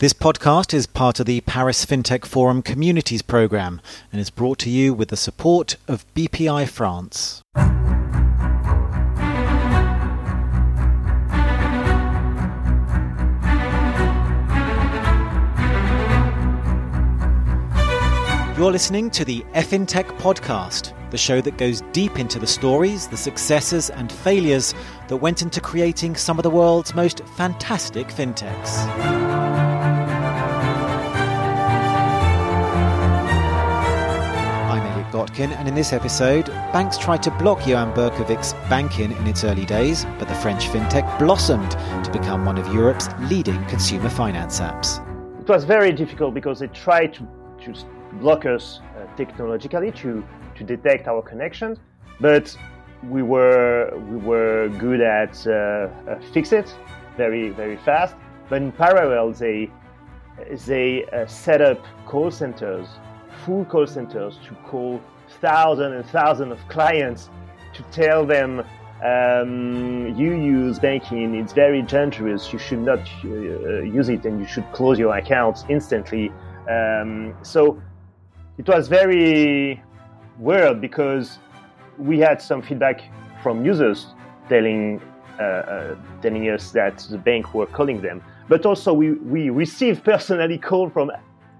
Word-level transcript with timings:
This 0.00 0.14
podcast 0.14 0.72
is 0.72 0.86
part 0.86 1.20
of 1.20 1.26
the 1.26 1.42
Paris 1.42 1.84
FinTech 1.84 2.24
Forum 2.24 2.62
Communities 2.62 3.20
Programme 3.20 3.82
and 4.10 4.18
is 4.18 4.30
brought 4.30 4.58
to 4.60 4.70
you 4.70 4.94
with 4.94 5.10
the 5.10 5.16
support 5.18 5.76
of 5.86 6.06
BPI 6.14 6.70
France. 6.70 7.42
You're 18.56 18.72
listening 18.72 19.10
to 19.10 19.26
the 19.26 19.44
FinTech 19.52 20.06
Podcast, 20.16 20.94
the 21.10 21.18
show 21.18 21.42
that 21.42 21.58
goes 21.58 21.82
deep 21.92 22.18
into 22.18 22.38
the 22.38 22.46
stories, 22.46 23.06
the 23.06 23.18
successes, 23.18 23.90
and 23.90 24.10
failures 24.10 24.74
that 25.08 25.18
went 25.18 25.42
into 25.42 25.60
creating 25.60 26.16
some 26.16 26.38
of 26.38 26.42
the 26.42 26.48
world's 26.48 26.94
most 26.94 27.22
fantastic 27.36 28.08
fintechs. 28.08 29.49
And 35.28 35.68
in 35.68 35.74
this 35.74 35.92
episode, 35.92 36.46
banks 36.72 36.96
tried 36.96 37.22
to 37.24 37.30
block 37.32 37.64
Joan 37.64 37.92
Burkovic's 37.92 38.54
Bankin 38.70 39.12
in 39.12 39.26
its 39.26 39.44
early 39.44 39.66
days, 39.66 40.06
but 40.18 40.28
the 40.28 40.34
French 40.36 40.64
fintech 40.68 41.18
blossomed 41.18 41.72
to 42.04 42.10
become 42.10 42.46
one 42.46 42.56
of 42.56 42.72
Europe's 42.72 43.08
leading 43.28 43.62
consumer 43.66 44.08
finance 44.08 44.60
apps. 44.60 44.98
It 45.40 45.48
was 45.48 45.64
very 45.64 45.92
difficult 45.92 46.32
because 46.32 46.60
they 46.60 46.68
tried 46.68 47.12
to, 47.14 47.28
to 47.64 47.74
block 48.14 48.46
us 48.46 48.80
uh, 48.96 49.14
technologically 49.16 49.92
to, 49.92 50.24
to 50.54 50.64
detect 50.64 51.06
our 51.06 51.20
connections, 51.20 51.78
but 52.18 52.56
we 53.02 53.22
were 53.22 53.92
we 54.08 54.16
were 54.16 54.68
good 54.78 55.00
at 55.00 55.46
uh, 55.46 55.50
uh, 55.50 56.20
fix 56.32 56.52
it 56.52 56.74
very 57.16 57.50
very 57.50 57.76
fast. 57.76 58.14
But 58.48 58.62
in 58.62 58.72
parallel, 58.72 59.32
they 59.32 59.70
they 60.66 61.04
uh, 61.06 61.26
set 61.26 61.60
up 61.60 61.84
call 62.06 62.30
centers 62.30 62.88
full 63.44 63.64
call 63.64 63.86
centers 63.86 64.38
to 64.46 64.54
call 64.66 65.00
thousands 65.40 65.94
and 65.94 66.04
thousands 66.06 66.52
of 66.52 66.58
clients 66.68 67.30
to 67.74 67.82
tell 67.84 68.26
them 68.26 68.64
um, 69.04 70.14
you 70.16 70.32
use 70.34 70.78
Bankin, 70.78 71.34
it's 71.34 71.54
very 71.54 71.80
dangerous, 71.80 72.52
you 72.52 72.58
should 72.58 72.80
not 72.80 73.00
uh, 73.24 73.80
use 73.80 74.10
it 74.10 74.26
and 74.26 74.40
you 74.40 74.46
should 74.46 74.70
close 74.72 74.98
your 74.98 75.16
accounts 75.16 75.64
instantly. 75.70 76.30
Um, 76.68 77.34
so 77.42 77.80
it 78.58 78.68
was 78.68 78.88
very 78.88 79.82
weird 80.38 80.80
because 80.80 81.38
we 81.98 82.18
had 82.18 82.42
some 82.42 82.60
feedback 82.60 83.02
from 83.42 83.64
users 83.64 84.08
telling 84.48 85.00
uh, 85.38 85.42
uh, 85.42 85.96
telling 86.20 86.42
us 86.50 86.70
that 86.72 86.98
the 87.10 87.16
bank 87.16 87.54
were 87.54 87.64
calling 87.64 88.02
them, 88.02 88.22
but 88.48 88.66
also 88.66 88.92
we, 88.92 89.12
we 89.12 89.48
received 89.48 90.04
personally 90.04 90.58
call 90.58 90.90
from 90.90 91.10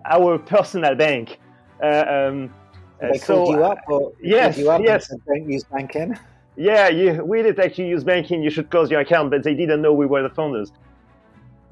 our 0.05 0.39
personal 0.39 0.95
bank. 0.95 1.39
uh, 1.39 1.50
um, 1.83 2.53
they 3.01 3.19
so, 3.19 3.45
called 3.45 3.57
you 3.57 3.65
up, 3.65 3.79
or 3.89 4.13
yes, 4.23 4.59
you 4.59 4.71
up 4.71 4.83
yes. 4.83 5.13
don't 5.27 5.51
use 5.51 5.65
Bankin. 5.65 6.19
Yeah, 6.57 6.89
you, 6.89 7.25
we 7.25 7.43
did 7.43 7.59
actually 7.59 7.89
use 7.89 8.05
Bankin. 8.05 8.43
You 8.43 8.51
should 8.51 8.71
close 8.71 8.91
your 8.91 9.01
account, 9.01 9.31
but 9.31 9.45
they 9.45 9.55
didn't 9.55 9.81
know 9.81 9.93
we 9.93 10.07
were 10.07 10.23
the 10.23 10.35
founders. 10.35 10.73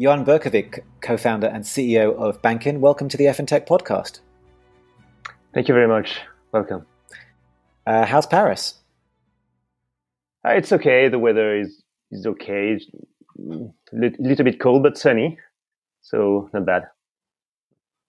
Joan 0.01 0.25
Burkovic, 0.25 0.81
co-founder 1.01 1.49
and 1.49 1.65
CEO 1.65 2.15
of 2.15 2.41
Bankin. 2.41 2.81
Welcome 2.81 3.09
to 3.09 3.17
the 3.17 3.25
FinTech 3.25 3.67
podcast. 3.67 4.21
Thank 5.53 5.69
you 5.69 5.75
very 5.75 5.89
much. 5.89 6.21
Welcome. 6.53 6.87
Uh, 7.87 8.07
how's 8.07 8.27
Paris? 8.27 8.75
Uh, 10.47 10.53
it's 10.53 10.73
okay. 10.73 11.09
The 11.09 11.19
weather 11.19 11.59
is 11.59 11.83
is 12.11 12.27
okay. 12.27 12.79
It's 12.79 12.87
a 13.93 14.23
little 14.23 14.45
bit 14.45 14.61
cold, 14.61 14.83
but 14.83 14.97
sunny, 14.97 15.39
so 16.01 16.49
not 16.55 16.65
bad. 16.65 16.85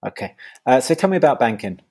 Okay. 0.06 0.36
Uh, 0.66 0.80
so 0.80 0.94
tell 0.94 1.10
me 1.10 1.18
about 1.18 1.40
Bankin. 1.40 1.82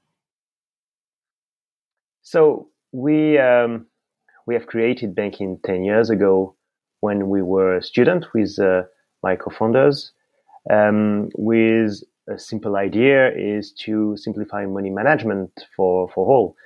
So 2.31 2.69
we 2.93 3.39
um, 3.39 3.87
we 4.47 4.53
have 4.53 4.67
created 4.67 5.15
Bankin 5.15 5.59
ten 5.65 5.83
years 5.83 6.11
ago 6.11 6.55
when 7.01 7.31
we 7.31 7.41
were 7.41 7.77
a 7.79 7.83
student 7.83 8.27
with 8.35 8.59
uh, 8.59 8.83
my 9.23 9.35
co-founders. 9.35 10.13
Um, 10.71 11.31
with 11.39 12.03
a 12.29 12.39
simple 12.39 12.77
idea 12.77 13.31
is 13.35 13.73
to 13.85 14.15
simplify 14.19 14.67
money 14.67 14.91
management 14.91 15.51
for 15.75 16.11
for 16.11 16.27
all. 16.27 16.57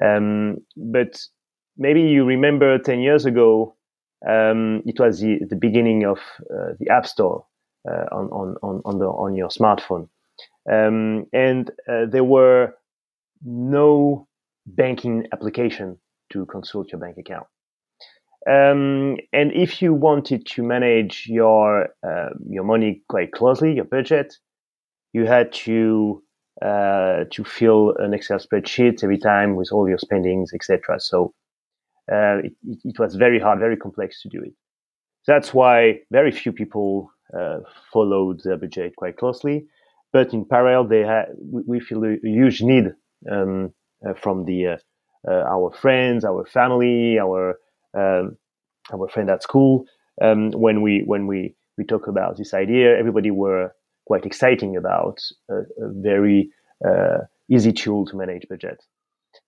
Um, 0.00 0.58
but 0.76 1.20
maybe 1.76 2.02
you 2.02 2.24
remember 2.24 2.78
ten 2.78 3.00
years 3.00 3.26
ago, 3.26 3.74
um, 4.24 4.84
it 4.86 5.00
was 5.00 5.18
the, 5.18 5.40
the 5.50 5.56
beginning 5.56 6.04
of 6.04 6.18
uh, 6.48 6.74
the 6.78 6.88
App 6.90 7.08
Store 7.08 7.44
uh, 7.90 8.06
on, 8.12 8.28
on, 8.30 8.56
on, 8.62 8.82
on, 8.84 8.98
the, 9.00 9.06
on 9.06 9.34
your 9.34 9.48
smartphone. 9.48 10.08
Um, 10.70 11.26
and 11.32 11.72
uh, 11.88 12.06
there 12.08 12.22
were 12.22 12.76
no 13.44 14.28
banking 14.66 15.26
application 15.32 15.98
to 16.32 16.46
consult 16.46 16.92
your 16.92 17.00
bank 17.00 17.16
account. 17.18 17.46
Um, 18.48 19.18
and 19.32 19.52
if 19.52 19.80
you 19.80 19.94
wanted 19.94 20.46
to 20.46 20.62
manage 20.62 21.26
your 21.28 21.88
uh, 22.04 22.30
your 22.48 22.64
money 22.64 23.02
quite 23.08 23.30
closely, 23.32 23.72
your 23.74 23.84
budget, 23.84 24.34
you 25.12 25.26
had 25.26 25.52
to 25.64 26.22
uh, 26.60 27.24
to 27.30 27.44
fill 27.44 27.94
an 27.98 28.14
Excel 28.14 28.38
spreadsheet 28.38 29.04
every 29.04 29.18
time 29.18 29.54
with 29.54 29.70
all 29.72 29.88
your 29.88 29.98
spendings, 29.98 30.52
etc. 30.52 30.98
So 30.98 31.34
uh, 32.10 32.38
it, 32.44 32.52
it, 32.84 32.98
was 32.98 33.14
very 33.14 33.38
hard, 33.38 33.60
very 33.60 33.76
complex 33.76 34.20
to 34.22 34.28
do 34.28 34.42
it. 34.42 34.54
That's 35.26 35.54
why 35.54 36.00
very 36.10 36.32
few 36.32 36.52
people 36.52 37.10
uh, 37.36 37.58
followed 37.92 38.40
their 38.42 38.56
budget 38.56 38.96
quite 38.96 39.16
closely. 39.16 39.66
But 40.12 40.34
in 40.34 40.44
parallel, 40.44 40.88
they 40.88 41.04
ha- 41.04 41.32
we 41.40 41.78
feel 41.80 42.04
a 42.04 42.16
huge 42.22 42.60
need 42.60 42.92
um, 43.30 43.72
from 44.20 44.44
the 44.44 44.66
uh, 44.66 44.76
uh, 45.28 45.44
our 45.48 45.72
friends, 45.72 46.24
our 46.24 46.44
family, 46.44 47.18
our 47.18 47.58
um, 47.94 48.36
our 48.92 49.08
friend 49.08 49.30
at 49.30 49.42
school. 49.42 49.84
Um, 50.20 50.50
when 50.52 50.82
we 50.82 51.02
when 51.06 51.26
we 51.26 51.54
we 51.78 51.84
talk 51.84 52.06
about 52.06 52.36
this 52.36 52.54
idea, 52.54 52.96
everybody 52.98 53.30
were 53.30 53.74
quite 54.06 54.26
exciting 54.26 54.76
about 54.76 55.20
a, 55.50 55.54
a 55.54 55.92
very 55.94 56.50
uh, 56.86 57.18
easy 57.50 57.72
tool 57.72 58.04
to 58.06 58.16
manage 58.16 58.46
budget. 58.48 58.82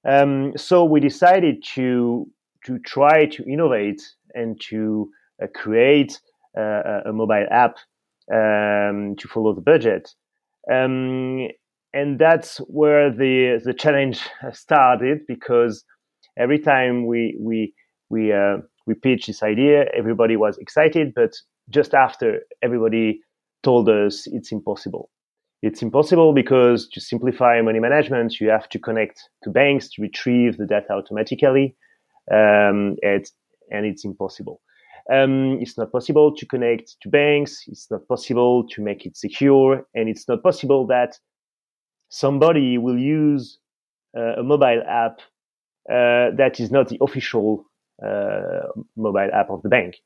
Um, 0.09 0.53
so 0.57 0.85
we 0.85 1.01
decided 1.01 1.63
to 1.75 2.29
to 2.67 2.79
try 2.79 3.27
to 3.27 3.45
innovate 3.45 4.03
and 4.35 4.61
to 4.69 5.11
uh, 5.43 5.47
create 5.55 6.21
uh, 6.57 7.03
a 7.07 7.13
mobile 7.13 7.47
app 7.51 7.77
um, 8.33 9.17
to 9.17 9.29
follow 9.29 9.55
the 9.55 9.61
budget 9.61 10.15
um, 10.73 11.49
and 11.95 12.19
that's 12.19 12.59
where 12.67 13.11
the 13.11 13.61
the 13.65 13.73
challenge 13.73 14.21
started 14.53 15.21
because 15.27 15.85
every 16.37 16.59
time 16.59 17.07
we 17.07 17.39
we 17.41 17.73
we 18.11 18.33
uh, 18.33 18.57
we 18.87 18.95
pitched 18.95 19.29
this 19.29 19.43
idea, 19.43 19.87
everybody 19.97 20.37
was 20.37 20.59
excited, 20.59 21.13
but 21.15 21.33
just 21.71 21.95
after, 21.95 22.41
everybody 22.63 23.21
told 23.63 23.89
us 23.89 24.27
it's 24.27 24.53
impossible. 24.53 25.09
It's 25.63 25.81
impossible 25.81 26.35
because 26.35 26.87
to 26.89 27.01
simplify 27.01 27.63
money 27.63 27.81
management, 27.81 28.39
you 28.39 28.51
have 28.51 28.69
to 28.69 28.79
connect 28.79 29.23
to 29.45 29.51
banks 29.51 29.89
to 29.93 30.03
retrieve 30.03 30.59
the 30.59 30.67
data 30.67 30.93
automatically, 30.93 31.75
um, 32.31 32.97
and, 33.03 33.25
and 33.71 33.87
it's 33.87 34.05
impossible. 34.05 34.61
Um, 35.11 35.59
it's 35.61 35.79
not 35.79 35.93
possible 35.93 36.35
to 36.35 36.47
connect 36.47 36.97
to 37.03 37.09
banks. 37.09 37.65
It's 37.67 37.91
not 37.91 38.07
possible 38.09 38.67
to 38.69 38.83
make 38.83 39.05
it 39.07 39.17
secure. 39.17 39.87
And 39.95 40.09
it's 40.09 40.27
not 40.29 40.43
possible 40.43 40.87
that 40.87 41.19
somebody 42.15 42.79
will 42.79 42.99
use 42.99 43.59
uh, 44.17 44.41
a 44.41 44.43
mobile 44.43 44.83
app 44.89 45.19
uh, 45.91 46.31
that 46.37 46.61
is 46.61 46.71
not 46.71 46.89
the 46.89 46.99
official 47.01 47.65
uh, 48.05 48.69
mobile 48.97 49.31
app 49.33 49.51
of 49.51 49.63
the 49.63 49.69
bank. 49.69 49.97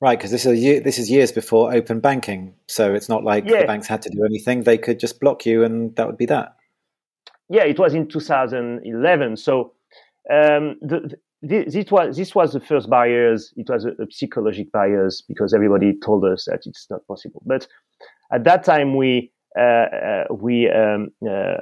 Right, 0.00 0.18
because 0.18 0.30
this 0.30 0.46
is 0.46 0.82
this 0.82 0.98
is 0.98 1.10
years 1.10 1.30
before 1.30 1.72
open 1.72 2.00
banking, 2.00 2.54
so 2.66 2.94
it's 2.94 3.08
not 3.08 3.22
like 3.24 3.44
yeah. 3.44 3.60
the 3.60 3.66
banks 3.66 3.86
had 3.86 4.02
to 4.02 4.10
do 4.10 4.24
anything; 4.24 4.62
they 4.62 4.78
could 4.78 4.98
just 4.98 5.20
block 5.20 5.46
you, 5.46 5.62
and 5.62 5.94
that 5.96 6.06
would 6.06 6.16
be 6.16 6.26
that. 6.26 6.56
Yeah, 7.48 7.64
it 7.64 7.78
was 7.78 7.94
in 7.94 8.08
2011. 8.08 9.36
So 9.36 9.74
um, 10.30 10.76
the, 10.80 11.16
this 11.42 11.90
was 11.90 12.16
this 12.16 12.34
was 12.34 12.52
the 12.52 12.60
first 12.60 12.90
barriers. 12.90 13.52
It 13.56 13.68
was 13.68 13.84
a, 13.84 13.90
a 13.90 14.06
psychological 14.10 14.70
barriers 14.72 15.22
because 15.28 15.54
everybody 15.54 15.96
told 16.04 16.24
us 16.24 16.46
that 16.46 16.62
it's 16.66 16.86
not 16.90 17.06
possible. 17.06 17.42
But 17.46 17.68
at 18.32 18.42
that 18.44 18.64
time, 18.64 18.96
we 18.96 19.32
we 20.30 20.70
um, 20.70 21.10
uh, 21.28 21.56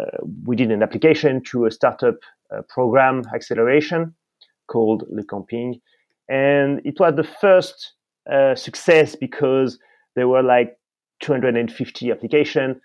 we 0.44 0.56
did 0.56 0.70
an 0.70 0.82
application 0.82 1.42
to 1.44 1.66
a 1.66 1.70
startup 1.70 2.16
uh, 2.54 2.62
program 2.68 3.22
acceleration 3.34 4.14
called 4.68 5.04
Le 5.10 5.24
Camping, 5.24 5.80
and 6.28 6.80
it 6.84 6.98
was 7.00 7.14
the 7.16 7.28
first 7.40 7.94
uh, 8.30 8.54
success 8.54 9.16
because 9.16 9.78
there 10.14 10.28
were 10.28 10.42
like 10.42 10.76
250 11.20 12.10
applications, 12.10 12.76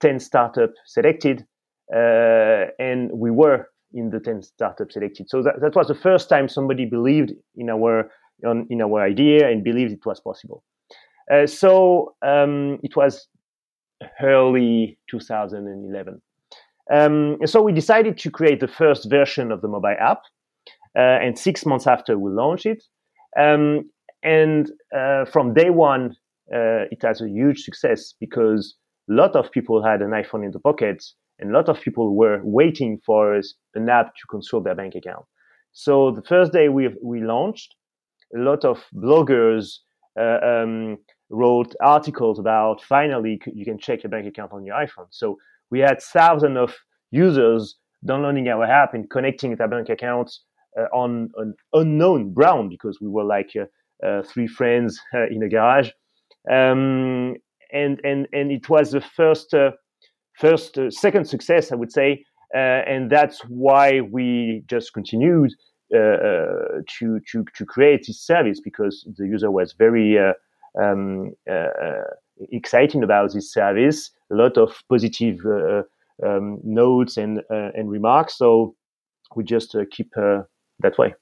10 0.00 0.20
startups 0.20 0.78
selected, 0.86 1.46
uh, 1.94 2.66
and 2.78 3.10
we 3.12 3.30
were 3.30 3.66
in 3.92 4.10
the 4.10 4.20
10 4.20 4.42
startups 4.42 4.94
selected. 4.94 5.28
So 5.28 5.42
that, 5.42 5.60
that 5.60 5.74
was 5.74 5.88
the 5.88 5.94
first 5.94 6.28
time 6.28 6.48
somebody 6.48 6.84
believed 6.84 7.32
in 7.56 7.70
our, 7.70 8.10
on, 8.44 8.66
in 8.70 8.82
our 8.82 9.00
idea 9.02 9.48
and 9.48 9.62
believed 9.62 9.92
it 9.92 10.04
was 10.04 10.20
possible. 10.20 10.64
Uh, 11.32 11.46
so 11.46 12.14
um, 12.22 12.78
it 12.82 12.96
was 12.96 13.28
early 14.22 14.98
2011. 15.10 16.20
Um, 16.92 17.38
so 17.46 17.62
we 17.62 17.72
decided 17.72 18.18
to 18.18 18.30
create 18.30 18.60
the 18.60 18.68
first 18.68 19.08
version 19.08 19.50
of 19.50 19.62
the 19.62 19.68
mobile 19.68 19.96
app, 19.98 20.20
uh, 20.96 21.18
and 21.22 21.38
six 21.38 21.64
months 21.66 21.86
after 21.86 22.18
we 22.18 22.30
launched 22.30 22.66
it. 22.66 22.84
Um, 23.38 23.90
and 24.22 24.70
uh, 24.96 25.24
from 25.24 25.54
day 25.54 25.70
one, 25.70 26.14
uh, 26.54 26.86
it 26.90 27.02
has 27.02 27.20
a 27.20 27.28
huge 27.28 27.60
success 27.62 28.14
because 28.20 28.76
a 29.10 29.14
lot 29.14 29.34
of 29.34 29.50
people 29.50 29.82
had 29.82 30.02
an 30.02 30.10
iPhone 30.10 30.44
in 30.44 30.50
the 30.50 30.60
pocket, 30.60 31.02
and 31.38 31.50
a 31.50 31.54
lot 31.54 31.68
of 31.68 31.80
people 31.80 32.14
were 32.14 32.40
waiting 32.42 33.00
for 33.04 33.40
an 33.74 33.88
app 33.88 34.14
to 34.14 34.26
control 34.30 34.62
their 34.62 34.74
bank 34.74 34.94
account. 34.94 35.24
So 35.72 36.12
the 36.12 36.22
first 36.22 36.52
day 36.52 36.68
we 36.68 36.94
we 37.02 37.20
launched, 37.20 37.74
a 38.34 38.38
lot 38.38 38.64
of 38.64 38.84
bloggers 38.94 39.78
uh, 40.18 40.38
um, 40.42 40.98
wrote 41.30 41.74
articles 41.80 42.38
about 42.38 42.82
finally 42.82 43.40
you 43.52 43.64
can 43.64 43.78
check 43.78 44.02
your 44.02 44.10
bank 44.10 44.26
account 44.26 44.52
on 44.52 44.64
your 44.64 44.76
iPhone. 44.76 45.06
So 45.10 45.38
we 45.70 45.80
had 45.80 46.00
thousands 46.00 46.58
of 46.58 46.74
users 47.10 47.76
downloading 48.06 48.48
our 48.48 48.64
app 48.64 48.94
and 48.94 49.08
connecting 49.08 49.56
their 49.56 49.68
bank 49.68 49.88
accounts 49.88 50.42
uh, 50.78 50.84
on 50.92 51.30
an 51.36 51.54
unknown 51.72 52.32
ground 52.32 52.70
because 52.70 52.98
we 53.00 53.08
were 53.08 53.24
like 53.24 53.50
uh, 53.56 54.06
uh, 54.06 54.22
three 54.22 54.46
friends 54.46 55.00
uh, 55.14 55.26
in 55.30 55.42
a 55.42 55.48
garage. 55.48 55.90
Um, 56.50 57.36
and, 57.72 58.00
and, 58.04 58.28
and 58.32 58.52
it 58.52 58.68
was 58.68 58.92
the 58.92 59.00
first, 59.00 59.54
uh, 59.54 59.70
first 60.38 60.78
second 60.90 61.26
success, 61.26 61.72
I 61.72 61.76
would 61.76 61.92
say. 61.92 62.24
and 62.52 63.10
that's 63.10 63.40
why 63.48 64.00
we 64.00 64.62
just 64.66 64.92
continued 64.92 65.52
to, 65.92 66.82
to, 66.98 67.44
to 67.56 67.64
create 67.66 68.04
this 68.06 68.20
service 68.20 68.60
because 68.60 69.08
the 69.16 69.26
user 69.26 69.50
was 69.50 69.74
very 69.78 70.18
um, 70.80 71.32
exciting 72.50 73.02
about 73.02 73.32
this 73.32 73.52
service. 73.52 74.10
A 74.30 74.34
lot 74.34 74.56
of 74.58 74.82
positive 74.88 75.38
uh, 75.46 75.82
um, 76.24 76.58
notes 76.64 77.16
and 77.16 77.40
uh, 77.50 77.70
and 77.74 77.90
remarks. 77.90 78.38
So 78.38 78.74
we 79.36 79.44
just 79.44 79.74
uh, 79.74 79.84
keep 79.90 80.12
that 80.14 80.98
way. 80.98 81.14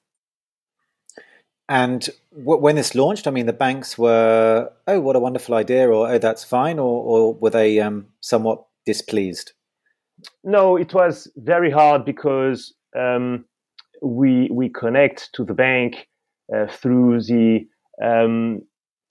And 1.69 2.09
w- 2.37 2.61
when 2.61 2.77
this 2.77 2.95
launched, 2.95 3.27
I 3.27 3.31
mean, 3.31 3.47
the 3.47 3.53
banks 3.53 3.97
were, 3.97 4.71
oh, 4.87 5.01
what 5.01 5.17
a 5.17 5.21
wonderful 5.21 5.55
idea, 5.55 5.89
or 5.89 6.07
oh, 6.07 6.19
that's 6.19 6.45
fine, 6.45 6.79
or, 6.79 7.03
or 7.03 7.35
were 7.35 7.51
they 7.51 7.81
um, 7.81 8.09
somewhat 8.21 8.65
displeased? 8.85 9.53
No, 10.45 10.77
it 10.77 10.93
was 10.93 11.31
very 11.37 11.71
hard 11.71 12.05
because 12.05 12.75
um, 12.97 13.45
we 14.03 14.49
we 14.53 14.69
connect 14.69 15.33
to 15.35 15.45
the 15.45 15.55
bank 15.55 16.09
uh, 16.55 16.67
through 16.67 17.23
the 17.23 17.67
um, 18.03 18.63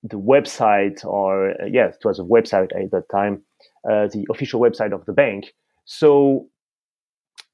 the 0.04 0.20
website, 0.20 1.06
or 1.06 1.52
uh, 1.52 1.66
yes, 1.66 1.96
it 1.96 2.06
was 2.06 2.20
a 2.20 2.24
website 2.24 2.76
at 2.76 2.92
that 2.92 3.10
time, 3.10 3.42
uh, 3.90 4.08
the 4.08 4.26
official 4.30 4.60
website 4.60 4.94
of 4.94 5.06
the 5.06 5.14
bank. 5.14 5.54
So 5.86 6.48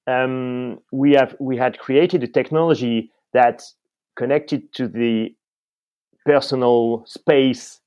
um, 0.08 0.80
we 0.92 1.14
have 1.14 1.36
we 1.40 1.58
had 1.58 1.80
created 1.80 2.24
a 2.24 2.28
technology 2.28 3.12
that 3.34 3.64
connected 4.16 4.74
to 4.74 4.88
the 4.88 5.36
personal 6.26 7.04
space 7.06 7.80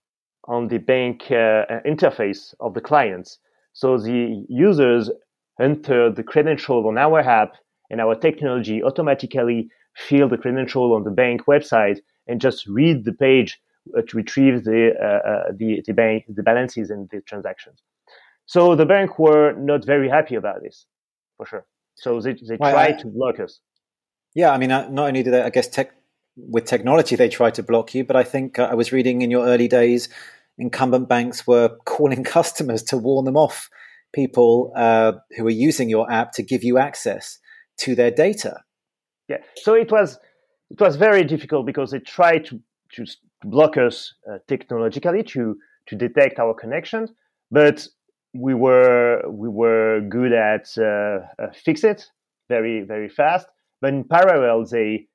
on 0.49 0.69
the 0.69 0.79
bank 0.79 1.25
uh, 1.31 1.65
interface 1.87 2.55
of 2.61 2.75
the 2.75 2.81
clients. 2.81 3.39
So 3.73 3.99
the 3.99 4.45
users 4.49 5.11
enter 5.61 6.11
the 6.11 6.23
credential 6.23 6.87
on 6.87 6.99
our 6.99 7.21
app, 7.21 7.55
and 7.91 8.01
our 8.01 8.15
technology 8.15 8.83
automatically 8.83 9.69
fill 9.97 10.29
the 10.29 10.39
credential 10.39 10.95
on 10.95 11.05
the 11.05 11.11
bank 11.11 11.47
website 11.47 11.99
and 12.27 12.41
just 12.41 12.67
read 12.67 13.05
the 13.05 13.13
page 13.13 13.61
to 14.07 14.17
retrieve 14.17 14.65
the, 14.65 14.93
uh, 15.01 15.29
uh, 15.29 15.53
the, 15.57 15.83
the 15.87 15.93
bank, 15.93 16.25
the 16.29 16.43
balances 16.43 16.91
and 16.91 17.09
the 17.11 17.21
transactions. 17.23 17.83
So 18.47 18.75
the 18.75 18.87
bank 18.87 19.19
were 19.19 19.53
not 19.53 19.85
very 19.85 20.09
happy 20.09 20.35
about 20.35 20.63
this, 20.63 20.87
for 21.37 21.47
sure. 21.47 21.67
So 21.95 22.21
they, 22.21 22.33
they 22.33 22.57
well, 22.59 22.73
tried 22.73 22.95
I, 22.97 23.03
to 23.03 23.07
block 23.07 23.39
us. 23.41 23.61
Yeah, 24.35 24.51
I 24.51 24.59
mean, 24.59 24.71
not 24.71 24.91
only 24.91 25.23
did 25.23 25.33
they, 25.33 25.43
I 25.43 25.51
guess, 25.51 25.69
tech, 25.69 25.93
with 26.37 26.65
technology 26.65 27.17
they 27.17 27.29
tried 27.29 27.55
to 27.55 27.63
block 27.63 27.95
you, 27.95 28.05
but 28.05 28.17
I 28.17 28.25
think 28.25 28.59
uh, 28.59 28.69
I 28.71 28.75
was 28.75 28.93
reading 28.93 29.23
in 29.23 29.31
your 29.31 29.47
early 29.47 29.69
days, 29.69 30.09
incumbent 30.59 31.09
banks 31.09 31.47
were 31.47 31.77
calling 31.85 32.25
customers 32.25 32.83
to 32.85 32.97
warn 32.97 33.25
them 33.25 33.37
off 33.37 33.69
people 34.13 34.73
uh, 34.77 35.13
who 35.37 35.45
were 35.45 35.51
using 35.51 35.89
your 35.89 36.11
app 36.11 36.33
to 36.33 36.43
give 36.43 36.65
you 36.65 36.79
access 36.79 37.39
to 37.79 37.95
their 37.95 38.11
data. 38.11 38.61
Yeah, 39.29 39.39
so 39.57 39.75
it 39.75 39.91
was 39.93 40.19
it 40.71 40.81
was 40.81 40.97
very 40.97 41.25
difficult 41.25 41.67
because 41.67 41.93
they 41.93 42.01
tried 42.01 42.47
to 42.47 42.61
to 42.95 43.07
block 43.45 43.77
us 43.77 44.15
uh, 44.31 44.39
technologically 44.49 45.23
to 45.23 45.57
to 45.87 45.97
detect 45.97 46.39
our 46.39 46.55
connections, 46.55 47.11
but 47.51 47.87
we 48.35 48.55
were 48.55 49.23
we 49.29 49.49
were 49.49 50.01
good 50.09 50.33
at 50.33 50.69
uh, 50.79 51.21
uh, 51.43 51.51
fix 51.53 51.85
it 51.85 52.07
very 52.49 52.83
very 52.83 53.09
fast. 53.09 53.47
But 53.81 53.95
in 53.95 54.05
parallel, 54.05 54.67
they 54.67 55.07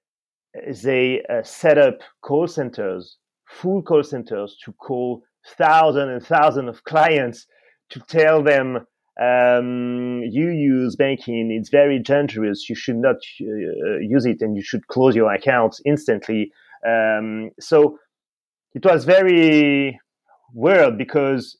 they 0.83 1.24
uh, 1.30 1.44
set 1.44 1.77
up 1.77 2.00
call 2.22 2.48
centers, 2.48 3.18
full 3.48 3.81
call 3.81 4.04
centers, 4.04 4.57
to 4.63 4.74
call 4.74 5.24
thousands 5.57 6.12
and 6.12 6.25
thousands 6.25 6.69
of 6.69 6.83
clients 6.83 7.45
to 7.89 8.00
tell 8.00 8.42
them 8.42 8.86
um, 9.22 10.24
you 10.30 10.50
use 10.50 10.95
Bankin, 10.95 11.50
it's 11.51 11.69
very 11.69 12.00
dangerous. 12.00 12.69
You 12.69 12.75
should 12.75 12.98
not 12.98 13.16
uh, 13.42 13.98
use 14.01 14.25
it, 14.25 14.42
and 14.42 14.57
you 14.57 14.63
should 14.63 14.88
close 14.88 15.16
your 15.16 15.33
account 15.33 15.80
instantly. 15.86 16.51
Um, 16.86 17.51
so 17.60 17.98
it 18.75 18.86
was 18.86 19.06
very 19.06 20.00
weird 20.54 20.98
because 20.98 21.57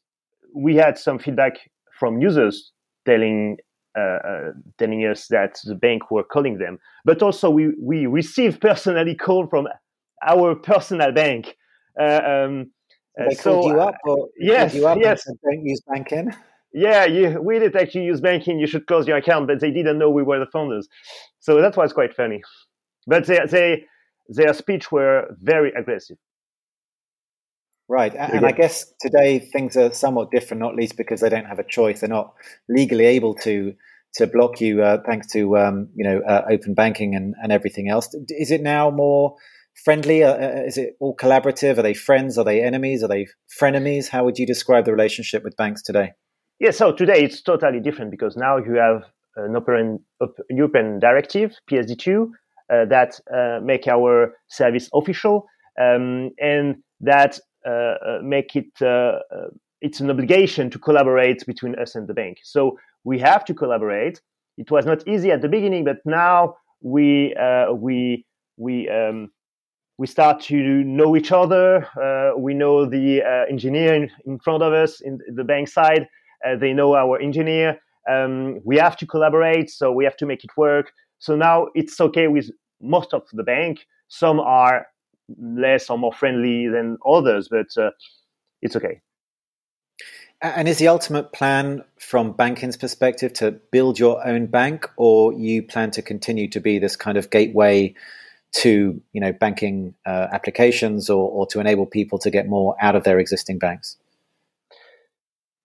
we 0.53 0.75
had 0.75 0.97
some 0.97 1.17
feedback 1.17 1.53
from 1.97 2.21
users 2.21 2.71
telling 3.06 3.57
uh, 3.97 4.19
uh, 4.27 4.51
telling 4.77 5.00
us 5.06 5.27
that 5.29 5.57
the 5.63 5.73
bank 5.73 6.12
were 6.12 6.23
calling 6.23 6.57
them, 6.57 6.77
but 7.06 7.23
also 7.23 7.50
we 7.50 7.73
we 7.81 8.06
received 8.06 8.59
personally 8.59 9.15
call 9.15 9.47
from 9.47 9.67
our 10.27 10.53
personal 10.56 11.13
bank. 11.13 11.56
Uh, 12.00 12.21
um, 12.25 12.71
they 13.17 13.35
so, 13.35 13.62
called 13.62 13.71
you 13.71 13.79
up, 13.79 13.95
or 14.03 14.27
yes, 14.38 14.75
you 14.75 14.85
up 14.85 14.97
yes. 15.00 15.23
don't 15.25 15.65
use 15.65 15.81
Bankin. 15.88 16.35
Yeah, 16.73 17.06
you, 17.06 17.41
we 17.41 17.57
did 17.59 17.73
actually 17.77 18.03
use 18.03 18.19
Bankin. 18.19 18.59
You 18.59 18.67
should 18.67 18.85
close 18.85 19.07
your 19.07 19.15
account, 19.15 19.47
but 19.47 19.62
they 19.62 19.71
didn't 19.71 19.97
know 19.97 20.09
we 20.09 20.23
were 20.23 20.39
the 20.39 20.51
founders, 20.51 20.89
so 21.39 21.62
that 21.62 21.77
was 21.77 21.94
quite 21.94 22.13
funny. 22.13 22.41
But 23.07 23.27
they, 23.27 23.39
they 23.50 23.85
their 24.27 24.53
speech 24.53 24.91
were 24.91 25.33
very 25.39 25.71
aggressive. 25.71 26.17
Right, 27.87 28.15
and, 28.15 28.33
and 28.33 28.45
I 28.45 28.51
guess 28.51 28.91
today 28.99 29.37
things 29.37 29.77
are 29.77 29.93
somewhat 29.93 30.31
different, 30.31 30.61
not 30.61 30.75
least 30.75 30.97
because 30.97 31.21
they 31.21 31.29
don't 31.29 31.45
have 31.45 31.59
a 31.59 31.63
choice. 31.63 31.99
They're 31.99 32.09
not 32.09 32.33
legally 32.67 33.05
able 33.05 33.35
to 33.35 33.74
to 34.15 34.27
block 34.27 34.62
you, 34.62 34.81
uh, 34.81 34.98
thanks 35.05 35.27
to 35.33 35.57
um, 35.57 35.89
you 35.95 36.03
know 36.03 36.21
uh, 36.27 36.45
open 36.50 36.74
banking 36.74 37.15
and, 37.15 37.36
and 37.43 37.51
everything 37.51 37.89
else. 37.89 38.10
Is 38.29 38.50
it 38.50 38.62
now 38.62 38.89
more 38.89 39.36
friendly? 39.83 40.24
Uh, 40.24 40.33
uh, 40.33 40.63
is 40.65 40.77
it 40.77 40.95
all 41.00 41.15
collaborative? 41.15 41.77
Are 41.77 41.83
they 41.83 41.93
friends? 41.93 42.38
Are 42.39 42.45
they 42.45 42.63
enemies? 42.63 43.03
Are 43.03 43.07
they 43.07 43.27
frenemies? 43.62 44.10
How 44.10 44.24
would 44.25 44.39
you 44.39 44.48
describe 44.48 44.86
the 44.86 44.91
relationship 44.91 45.43
with 45.43 45.55
banks 45.55 45.83
today? 45.83 46.13
Yeah, 46.60 46.71
so 46.71 46.91
today 46.91 47.24
it's 47.24 47.41
totally 47.41 47.81
different 47.81 48.12
because 48.12 48.36
now 48.36 48.57
you 48.57 48.75
have 48.75 49.03
an 49.36 49.55
open, 49.55 50.00
European 50.50 51.00
directive, 51.00 51.51
PSD2, 51.69 52.29
uh, 52.71 52.86
that 52.86 53.19
uh, 53.31 53.60
make 53.62 53.88
our 53.88 54.33
service 54.48 54.89
official 54.93 55.45
um, 55.79 56.31
and 56.39 56.77
that 57.01 57.39
make 58.24 58.55
it 58.55 58.72
it's 59.81 60.00
an 60.00 60.10
obligation 60.10 60.69
to 60.69 60.79
collaborate 60.79 61.45
between 61.45 61.75
us 61.75 61.95
and 61.95 62.07
the 62.07 62.13
bank. 62.13 62.39
So 62.43 62.77
we 63.03 63.19
have 63.19 63.45
to 63.45 63.53
collaborate. 63.53 64.22
It 64.57 64.72
was 64.72 64.86
not 64.86 65.07
easy 65.07 65.31
at 65.31 65.41
the 65.41 65.50
beginning, 65.50 65.84
but 65.84 65.98
now 66.05 66.55
we 66.81 67.36
we 67.74 68.25
we 68.57 68.89
um, 68.89 69.29
we 69.98 70.07
start 70.07 70.41
to 70.41 70.55
know 70.84 71.15
each 71.15 71.31
other. 71.31 71.88
Uh, 72.01 72.38
we 72.38 72.53
know 72.53 72.86
the 72.86 73.22
uh, 73.22 73.50
engineer 73.50 73.95
in, 73.95 74.12
in, 74.25 74.39
front 74.39 74.62
of 74.62 74.74
us 74.74 75.01
in 75.01 75.19
the 75.36 75.43
bank 75.43 75.67
side. 75.67 76.07
Uh, 76.45 76.55
they 76.55 76.74
know 76.74 76.95
our 76.95 77.19
engineer. 77.22 77.79
Um, 78.10 78.60
we 78.65 78.77
have 78.77 78.98
to 78.98 79.07
collaborate, 79.07 79.69
so 79.69 79.91
we 79.91 80.03
have 80.03 80.17
to 80.17 80.25
make 80.25 80.43
it 80.43 80.51
work. 80.57 80.91
So 81.19 81.36
now 81.36 81.67
it's 81.75 82.00
okay 82.01 82.27
with 82.27 82.50
most 82.81 83.13
of 83.13 83.24
the 83.34 83.43
bank. 83.43 83.86
Some 84.10 84.39
are 84.39 84.86
less 85.38 85.89
or 85.89 85.98
more 85.98 86.13
friendly 86.13 86.67
than 86.67 86.98
others, 87.05 87.48
but 87.50 87.67
uh, 87.77 87.91
it's 88.62 88.75
okay. 88.75 89.01
And 90.41 90.67
is 90.67 90.77
the 90.77 90.89
ultimate 90.89 91.32
plan 91.32 91.84
from 91.98 92.34
Bankin's 92.34 92.77
perspective 92.77 93.34
to 93.34 93.51
build 93.51 93.98
your 93.98 94.25
own 94.27 94.48
bank, 94.48 94.89
or 94.98 95.34
you 95.34 95.63
plan 95.63 95.91
to 95.91 96.01
continue 96.01 96.48
to 96.50 96.60
be 96.60 96.77
this 96.77 96.96
kind 96.96 97.17
of 97.17 97.29
gateway 97.29 97.96
to 98.51 99.01
you 99.12 99.22
know 99.22 99.34
banking 99.34 99.96
uh, 100.05 100.27
applications, 100.32 101.10
or, 101.10 101.29
or 101.29 101.48
to 101.48 101.60
enable 101.60 101.86
people 101.86 102.20
to 102.20 102.29
get 102.29 102.48
more 102.48 102.75
out 102.82 102.96
of 102.96 103.03
their 103.03 103.17
existing 103.17 103.58
banks? 103.58 103.98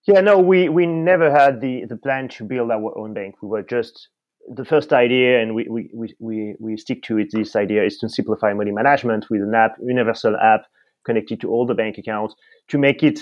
Yeah, 0.07 0.21
no, 0.23 0.39
we, 0.39 0.69
we 0.69 0.87
never 0.87 1.31
had 1.31 1.61
the, 1.61 1.85
the 1.85 1.97
plan 1.97 2.29
to 2.31 2.45
build 2.45 2.71
our 2.71 2.97
own 2.97 3.13
bank. 3.13 3.37
We 3.43 3.49
were 3.49 3.63
just 3.63 4.09
the 4.53 4.65
first 4.65 4.93
idea, 4.93 5.41
and 5.41 5.55
we, 5.55 5.67
we, 5.69 6.15
we, 6.19 6.57
we, 6.59 6.77
stick 6.77 7.03
to 7.05 7.19
it, 7.19 7.29
this 7.33 7.55
idea 7.55 7.85
is 7.85 7.99
to 7.99 8.09
simplify 8.09 8.53
money 8.53 8.73
management 8.73 9.27
with 9.31 9.43
an 9.43 9.55
app, 9.55 9.77
universal 9.81 10.37
app 10.37 10.63
connected 11.07 11.41
to 11.41 11.49
all 11.49 11.67
the 11.67 11.75
bank 11.75 11.99
accounts 11.99 12.35
to 12.69 12.77
make 12.77 13.03
it 13.03 13.21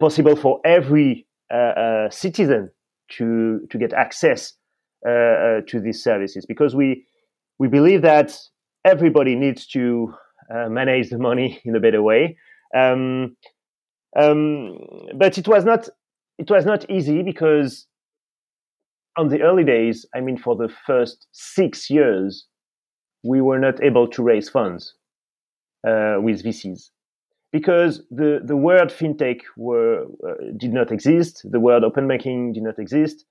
possible 0.00 0.34
for 0.34 0.60
every 0.64 1.26
uh, 1.52 2.10
citizen 2.10 2.70
to 3.08 3.60
to 3.70 3.78
get 3.78 3.92
access 3.92 4.54
to 5.04 5.80
these 5.82 6.02
services 6.02 6.44
because 6.46 6.74
we 6.74 7.04
we 7.58 7.68
believe 7.68 8.02
that 8.02 8.36
everybody 8.84 9.36
needs 9.36 9.66
to 9.66 10.12
manage 10.68 11.10
the 11.10 11.18
money 11.18 11.60
in 11.64 11.76
a 11.76 11.80
better 11.80 12.02
way. 12.02 12.36
Um, 12.76 13.36
um, 14.18 14.78
but 15.16 15.38
it 15.38 15.46
was 15.48 15.64
not 15.64 15.88
it 16.38 16.50
was 16.50 16.64
not 16.66 16.88
easy 16.90 17.22
because 17.22 17.86
on 19.16 19.28
the 19.28 19.42
early 19.42 19.64
days, 19.64 20.06
I 20.14 20.20
mean, 20.20 20.36
for 20.36 20.56
the 20.56 20.68
first 20.86 21.26
six 21.32 21.88
years, 21.90 22.46
we 23.22 23.40
were 23.40 23.58
not 23.58 23.82
able 23.82 24.08
to 24.08 24.22
raise 24.22 24.48
funds 24.48 24.94
uh, 25.86 26.16
with 26.20 26.44
VCs 26.44 26.90
because 27.52 28.02
the, 28.10 28.40
the 28.44 28.56
word 28.56 28.88
fintech 28.88 29.40
were, 29.56 30.06
uh, 30.28 30.34
did 30.56 30.72
not 30.72 30.90
exist. 30.90 31.46
The 31.48 31.60
word 31.60 31.84
open 31.84 32.08
banking 32.08 32.52
did 32.52 32.64
not 32.64 32.78
exist. 32.78 33.24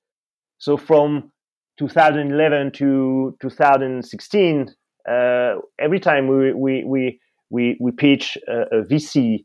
So 0.59 0.77
from 0.77 1.31
2011 1.77 2.71
to 2.73 3.35
2016, 3.41 4.73
uh, 5.09 5.55
every 5.77 5.99
time 5.99 6.27
we, 6.27 6.53
we, 6.53 6.83
we, 6.85 7.19
we, 7.49 7.77
we 7.81 7.91
pitch 7.91 8.37
a, 8.47 8.77
a 8.77 8.83
VC, 8.83 9.43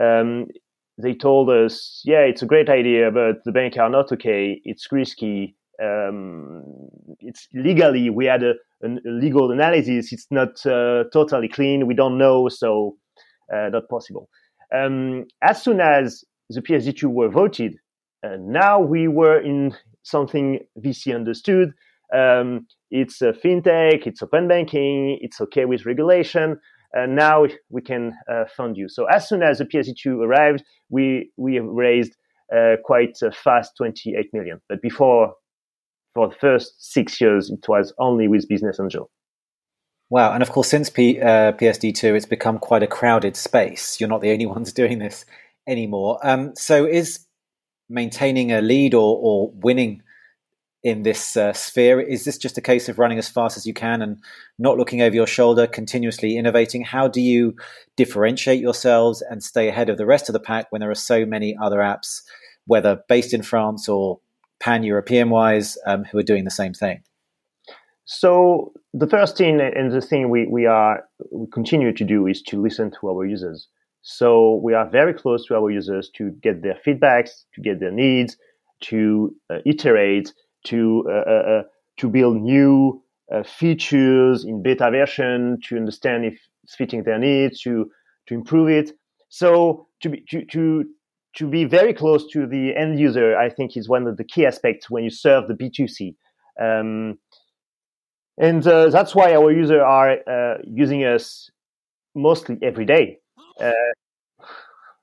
um, 0.00 0.46
they 0.96 1.14
told 1.14 1.50
us, 1.50 2.00
yeah, 2.04 2.20
it's 2.20 2.42
a 2.42 2.46
great 2.46 2.68
idea, 2.68 3.10
but 3.10 3.42
the 3.44 3.52
bank 3.52 3.76
are 3.78 3.90
not 3.90 4.12
okay. 4.12 4.60
It's 4.64 4.92
risky. 4.92 5.56
Um, 5.82 6.88
it's 7.20 7.48
legally, 7.54 8.10
we 8.10 8.26
had 8.26 8.42
a, 8.42 8.52
a, 8.84 8.88
legal 9.04 9.50
analysis. 9.50 10.12
It's 10.12 10.26
not 10.30 10.64
uh, 10.66 11.04
totally 11.12 11.48
clean. 11.48 11.86
We 11.86 11.94
don't 11.94 12.18
know, 12.18 12.48
so 12.48 12.96
uh, 13.52 13.68
not 13.70 13.88
possible. 13.88 14.28
Um, 14.74 15.24
as 15.42 15.62
soon 15.62 15.80
as 15.80 16.24
the 16.48 16.60
PSD2 16.60 17.04
were 17.04 17.28
voted, 17.28 17.76
uh, 18.24 18.36
now 18.38 18.80
we 18.80 19.08
were 19.08 19.40
in 19.40 19.74
something 20.02 20.60
VC 20.78 21.14
understood. 21.14 21.72
Um, 22.14 22.66
it's 22.90 23.22
a 23.22 23.32
fintech, 23.32 24.06
it's 24.06 24.22
open 24.22 24.48
banking, 24.48 25.18
it's 25.20 25.40
okay 25.40 25.64
with 25.64 25.86
regulation. 25.86 26.58
And 26.92 27.14
now 27.14 27.46
we 27.68 27.82
can 27.82 28.14
uh, 28.28 28.44
fund 28.56 28.76
you. 28.76 28.88
So 28.88 29.04
as 29.04 29.28
soon 29.28 29.42
as 29.42 29.58
the 29.58 29.64
PSD2 29.64 30.24
arrived, 30.24 30.64
we 30.88 31.30
we 31.36 31.60
raised 31.60 32.16
uh, 32.54 32.76
quite 32.84 33.16
fast 33.32 33.76
28 33.76 34.26
million. 34.32 34.60
But 34.68 34.82
before, 34.82 35.34
for 36.14 36.28
the 36.28 36.34
first 36.34 36.74
six 36.78 37.20
years, 37.20 37.50
it 37.50 37.68
was 37.68 37.92
only 37.98 38.28
with 38.28 38.48
business 38.48 38.78
angel. 38.80 39.10
Wow. 40.08 40.32
And 40.32 40.42
of 40.42 40.50
course, 40.50 40.68
since 40.68 40.90
P, 40.90 41.20
uh, 41.20 41.52
PSD2, 41.52 42.16
it's 42.16 42.26
become 42.26 42.58
quite 42.58 42.82
a 42.82 42.88
crowded 42.88 43.36
space. 43.36 44.00
You're 44.00 44.08
not 44.08 44.20
the 44.20 44.32
only 44.32 44.46
ones 44.56 44.72
doing 44.72 44.98
this 44.98 45.24
anymore. 45.68 46.18
Um, 46.22 46.54
so 46.56 46.84
is 46.84 47.26
maintaining 47.88 48.52
a 48.52 48.60
lead 48.60 48.94
or, 48.94 49.18
or 49.20 49.50
winning 49.54 50.02
in 50.82 51.02
this 51.02 51.36
uh, 51.36 51.52
sphere, 51.52 52.00
is 52.00 52.24
this 52.24 52.38
just 52.38 52.56
a 52.56 52.62
case 52.62 52.88
of 52.88 52.98
running 52.98 53.18
as 53.18 53.28
fast 53.28 53.56
as 53.56 53.66
you 53.66 53.74
can 53.74 54.00
and 54.00 54.18
not 54.58 54.78
looking 54.78 55.02
over 55.02 55.14
your 55.14 55.26
shoulder, 55.26 55.66
continuously 55.66 56.36
innovating? 56.36 56.82
How 56.82 57.06
do 57.06 57.20
you 57.20 57.54
differentiate 57.96 58.60
yourselves 58.60 59.22
and 59.22 59.42
stay 59.42 59.68
ahead 59.68 59.90
of 59.90 59.98
the 59.98 60.06
rest 60.06 60.28
of 60.28 60.32
the 60.32 60.40
pack 60.40 60.66
when 60.70 60.80
there 60.80 60.90
are 60.90 60.94
so 60.94 61.26
many 61.26 61.54
other 61.60 61.78
apps, 61.78 62.22
whether 62.66 63.02
based 63.08 63.34
in 63.34 63.42
France 63.42 63.88
or 63.88 64.20
pan 64.60 64.82
European 64.82 65.30
wise, 65.30 65.76
um, 65.86 66.04
who 66.04 66.18
are 66.18 66.22
doing 66.22 66.44
the 66.44 66.50
same 66.50 66.74
thing? 66.74 67.02
So 68.04 68.72
the 68.92 69.06
first 69.06 69.36
thing 69.36 69.60
and 69.60 69.92
the 69.92 70.00
thing 70.00 70.30
we, 70.30 70.46
we 70.46 70.66
are 70.66 71.04
we 71.30 71.46
continue 71.52 71.92
to 71.92 72.04
do 72.04 72.26
is 72.26 72.42
to 72.42 72.60
listen 72.60 72.90
to 73.00 73.08
our 73.08 73.24
users. 73.24 73.68
So 74.02 74.60
we 74.64 74.74
are 74.74 74.88
very 74.88 75.14
close 75.14 75.46
to 75.46 75.54
our 75.54 75.70
users 75.70 76.10
to 76.16 76.30
get 76.42 76.62
their 76.62 76.78
feedbacks, 76.84 77.30
to 77.54 77.60
get 77.60 77.80
their 77.80 77.92
needs, 77.92 78.36
to 78.82 79.34
uh, 79.50 79.58
iterate, 79.66 80.32
to 80.66 81.04
uh, 81.08 81.30
uh, 81.30 81.42
uh 81.52 81.62
to 81.98 82.08
build 82.08 82.40
new 82.40 83.02
uh, 83.32 83.42
features 83.42 84.44
in 84.44 84.62
beta 84.62 84.90
version, 84.90 85.58
to 85.68 85.76
understand 85.76 86.24
if 86.24 86.34
it's 86.64 86.74
fitting 86.74 87.04
their 87.04 87.18
needs, 87.18 87.60
to 87.60 87.90
to 88.26 88.34
improve 88.34 88.68
it. 88.68 88.92
So 89.28 89.86
to 90.02 90.08
be 90.08 90.24
to, 90.30 90.44
to 90.46 90.84
to 91.36 91.46
be 91.46 91.64
very 91.64 91.94
close 91.94 92.26
to 92.32 92.46
the 92.46 92.74
end 92.76 92.98
user, 92.98 93.36
I 93.36 93.50
think 93.50 93.76
is 93.76 93.88
one 93.88 94.06
of 94.06 94.16
the 94.16 94.24
key 94.24 94.46
aspects 94.46 94.90
when 94.90 95.04
you 95.04 95.10
serve 95.10 95.44
the 95.48 95.54
B2C. 95.54 96.14
Um, 96.60 97.18
and 98.38 98.66
uh, 98.66 98.88
that's 98.88 99.14
why 99.14 99.34
our 99.34 99.52
users 99.52 99.80
are 99.84 100.12
uh, 100.12 100.58
using 100.64 101.04
us 101.04 101.50
mostly 102.14 102.56
every 102.62 102.84
day. 102.84 103.18
Uh, 103.60 103.72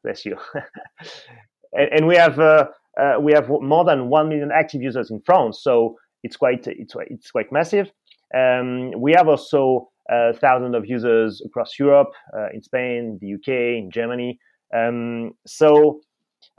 bless 0.03 0.25
you. 0.25 0.37
and, 1.73 1.89
and, 1.91 2.07
we 2.07 2.15
have 2.15 2.39
uh, 2.39 2.65
uh, 2.99 3.17
we 3.19 3.31
have 3.33 3.47
more 3.47 3.85
than 3.85 4.09
one 4.09 4.29
million 4.29 4.49
active 4.51 4.81
users 4.81 5.11
in 5.11 5.21
France, 5.25 5.59
so 5.61 5.95
it's 6.23 6.35
quite 6.35 6.65
it's 6.65 6.95
it's 7.09 7.31
quite 7.31 7.51
massive. 7.51 7.91
Um, 8.35 8.91
we 8.97 9.13
have 9.13 9.27
also 9.27 9.89
uh, 10.11 10.33
thousands 10.33 10.75
of 10.75 10.87
users 10.87 11.41
across 11.45 11.77
Europe, 11.77 12.11
in 12.53 12.61
Spain, 12.63 13.19
the 13.21 13.35
UK, 13.35 13.77
in 13.83 13.89
Germany. 13.93 14.39
Um, 14.75 15.31
so 15.45 16.01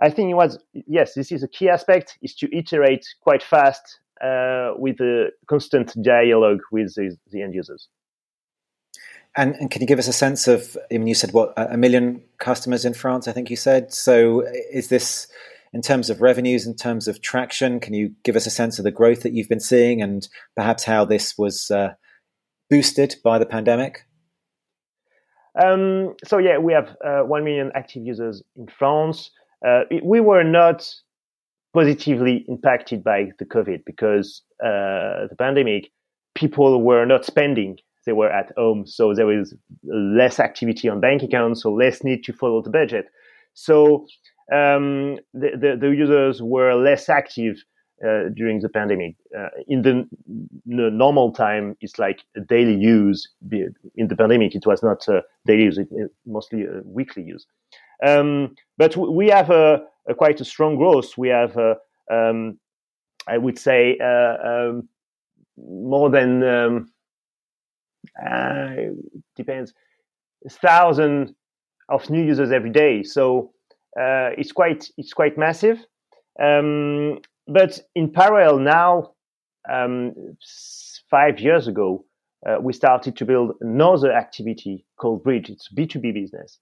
I 0.01 0.11
think 0.11 0.31
it 0.31 0.35
was 0.35 0.59
yes, 0.73 1.15
this 1.15 1.33
is 1.33 1.43
a 1.43 1.49
key 1.49 1.69
aspect: 1.69 2.19
is 2.23 2.35
to 2.37 2.49
iterate 2.57 3.07
quite 3.21 3.43
fast 3.43 4.01
uh, 4.23 4.73
with 4.77 5.01
a 5.01 5.31
constant 5.49 5.95
dialogue 6.03 6.61
with 6.71 6.95
the, 6.95 7.17
the 7.31 7.43
end 7.43 7.55
users. 7.55 7.89
And, 9.37 9.55
and, 9.57 9.71
can 9.71 9.83
you 9.83 9.87
give 9.87 9.99
us 9.99 10.09
a 10.09 10.13
sense 10.13 10.49
of? 10.49 10.77
I 10.91 10.99
mean, 10.99 11.07
you 11.07 11.15
said 11.15 11.33
what 11.33 11.53
a 11.57 11.77
million 11.77 12.23
customers 12.39 12.85
in 12.85 12.95
France. 12.95 13.29
I 13.29 13.33
think 13.33 13.51
you 13.51 13.57
said. 13.57 13.93
So, 13.93 14.45
is 14.73 14.89
this 14.89 15.29
in 15.73 15.83
terms 15.83 16.11
of 16.11 16.23
revenues, 16.23 16.67
in 16.67 16.75
terms 16.75 17.07
of 17.07 17.21
traction? 17.21 17.79
Can 17.79 17.95
you 17.95 18.15
give 18.25 18.37
us 18.37 18.47
a 18.47 18.51
sense 18.51 18.79
of 18.79 18.85
the 18.85 18.91
growth 18.91 19.23
that 19.23 19.33
you've 19.33 19.49
been 19.49 19.61
seeing, 19.61 20.03
and 20.03 20.27
perhaps 20.57 20.85
how 20.85 21.05
this 21.05 21.37
was 21.37 21.71
uh, 21.71 21.95
boosted 22.71 23.17
by 23.23 23.39
the 23.39 23.47
pandemic? 23.47 24.07
Um, 25.61 26.15
so 26.25 26.39
yeah, 26.39 26.59
we 26.59 26.73
have 26.73 26.97
uh, 27.05 27.21
one 27.21 27.45
million 27.45 27.71
active 27.75 28.05
users 28.05 28.43
in 28.57 28.67
France. 28.67 29.31
Uh, 29.67 29.83
we 30.03 30.21
were 30.21 30.45
not 30.45 30.89
positively 31.75 32.45
impacted 32.49 33.03
by 33.05 33.31
the 33.39 33.45
COVID 33.45 33.85
because 33.85 34.43
uh, 34.63 35.27
the 35.29 35.37
pandemic, 35.39 35.91
people 36.35 36.83
were 36.83 37.05
not 37.05 37.25
spending; 37.25 37.79
they 38.07 38.13
were 38.13 38.31
at 38.31 38.53
home, 38.57 38.87
so 38.87 39.15
there 39.15 39.27
was 39.27 39.55
less 39.85 40.41
activity 40.41 40.89
on 40.89 41.01
bank 41.01 41.23
accounts, 41.23 41.63
so 41.63 41.73
less 41.73 42.03
need 42.03 42.25
to 42.25 42.33
follow 42.33 42.63
the 42.63 42.71
budget. 42.71 43.07
So 43.55 44.07
um, 44.53 45.19
the, 45.35 45.51
the, 45.61 45.77
the 45.81 45.89
users 45.89 46.41
were 46.41 46.75
less 46.75 47.09
active 47.09 47.57
uh, 48.07 48.29
during 48.35 48.61
the 48.61 48.69
pandemic. 48.69 49.17
Uh, 49.37 49.49
in 49.67 49.83
the, 49.83 50.09
the, 50.67 50.91
normal 50.91 51.33
time, 51.33 51.77
it's 51.81 51.99
like 51.99 52.21
daily 52.49 52.75
use. 52.75 53.29
In 53.97 54.07
the 54.09 54.17
pandemic, 54.17 54.55
it 54.55 54.65
was 54.65 54.83
not 54.83 55.05
daily 55.47 55.65
use; 55.65 55.79
it, 55.79 55.89
it 55.91 56.11
mostly 56.25 56.65
weekly 56.85 57.25
use. 57.25 57.45
Um, 58.05 58.55
but 58.77 58.97
we 58.97 59.29
have 59.29 59.51
a, 59.51 59.83
a, 60.09 60.15
quite 60.15 60.41
a 60.41 60.45
strong 60.45 60.77
growth. 60.77 61.19
We 61.19 61.29
have, 61.29 61.57
uh, 61.57 61.75
um, 62.11 62.59
I 63.27 63.39
would 63.39 63.59
say, 63.59 63.99
uh, 64.01 64.37
um, 64.49 64.89
more 65.57 66.11
than 66.11 66.43
um, 66.43 66.93
uh, 68.25 68.75
depends 69.37 69.73
thousand 70.49 71.35
of 71.89 72.09
new 72.11 72.23
users 72.23 72.53
every 72.53 72.71
day. 72.71 73.03
So 73.03 73.53
uh, 73.99 74.31
it's 74.39 74.53
quite 74.53 74.89
it's 74.97 75.13
quite 75.13 75.37
massive. 75.37 75.79
Um, 76.41 77.19
but 77.47 77.81
in 77.95 78.13
parallel 78.13 78.59
now, 78.59 79.15
um, 79.69 80.15
five 81.11 81.41
years 81.41 81.67
ago, 81.67 82.05
uh, 82.47 82.59
we 82.61 82.73
started 82.73 83.17
to 83.17 83.25
build 83.25 83.57
another 83.61 84.13
activity 84.13 84.87
called 84.97 85.25
Bridge. 85.25 85.51
It's 85.51 85.69
B 85.69 85.87
two 85.87 85.99
B 85.99 86.13
business. 86.13 86.61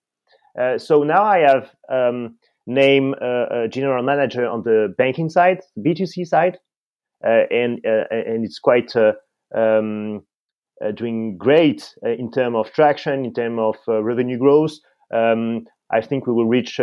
Uh, 0.59 0.79
so 0.79 1.03
now 1.03 1.23
I 1.23 1.39
have 1.41 1.71
um, 1.93 2.37
name 2.67 3.15
uh, 3.21 3.65
a 3.65 3.69
general 3.69 4.03
manager 4.03 4.47
on 4.47 4.63
the 4.63 4.95
Bankin 4.97 5.29
side, 5.29 5.61
B2C 5.79 6.27
side, 6.27 6.59
uh, 7.25 7.45
and 7.51 7.81
uh, 7.87 8.05
and 8.11 8.45
it's 8.45 8.59
quite 8.59 8.93
um, 9.55 10.23
doing 10.95 11.37
great 11.37 11.95
in 12.03 12.31
terms 12.31 12.57
of 12.57 12.73
traction, 12.73 13.25
in 13.25 13.35
terms 13.35 13.59
of 13.61 14.05
revenue 14.05 14.39
growth. 14.39 14.73
Um, 15.13 15.65
I 15.91 16.01
think 16.01 16.27
we 16.27 16.33
will 16.33 16.49
reach 16.49 16.81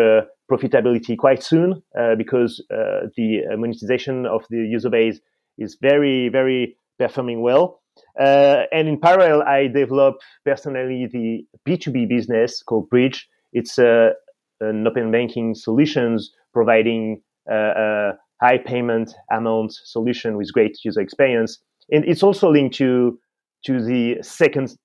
profitability 0.52 1.18
quite 1.18 1.44
soon 1.44 1.82
because 2.18 2.64
the 2.70 3.42
monetization 3.58 4.26
of 4.26 4.44
the 4.50 4.58
user 4.58 4.90
base 4.90 5.20
is 5.58 5.78
very 5.82 6.30
very 6.30 6.78
performing 7.00 7.42
well. 7.42 7.82
Uh, 8.20 8.64
and 8.72 8.88
in 8.88 9.00
parallel, 9.00 9.44
I 9.44 9.68
develop 9.68 10.16
personally 10.46 11.08
the 11.12 11.46
B2B 11.68 12.10
business 12.10 12.62
called 12.64 12.90
Bridge, 12.90 13.28
it's 13.54 13.78
a, 13.78 14.12
an 14.60 14.86
open 14.86 15.12
banking 15.12 15.56
solutions 15.56 16.32
providing 16.54 17.22
a 17.50 18.12
high 18.42 18.58
payment 18.58 19.14
amount 19.32 19.74
solution 19.86 20.38
with 20.38 20.52
great 20.54 20.78
user 20.84 21.02
experience. 21.02 21.60
And 21.92 22.06
it's 22.06 22.24
also 22.24 22.52
linked 22.52 22.76
to 22.78 23.20
to 23.66 23.82
the 23.82 24.18
second, 24.22 24.76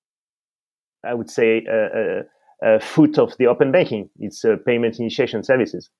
I 1.04 1.14
would 1.14 1.30
say, 1.30 1.66
uh, 1.68 1.98
uh, 1.98 2.22
uh, 2.66 2.78
foot 2.78 3.18
of 3.18 3.36
the 3.38 3.46
open 3.46 3.72
banking. 3.72 4.08
It's 4.18 4.44
payment 4.66 4.98
initiation 4.98 5.42
services. 5.42 5.90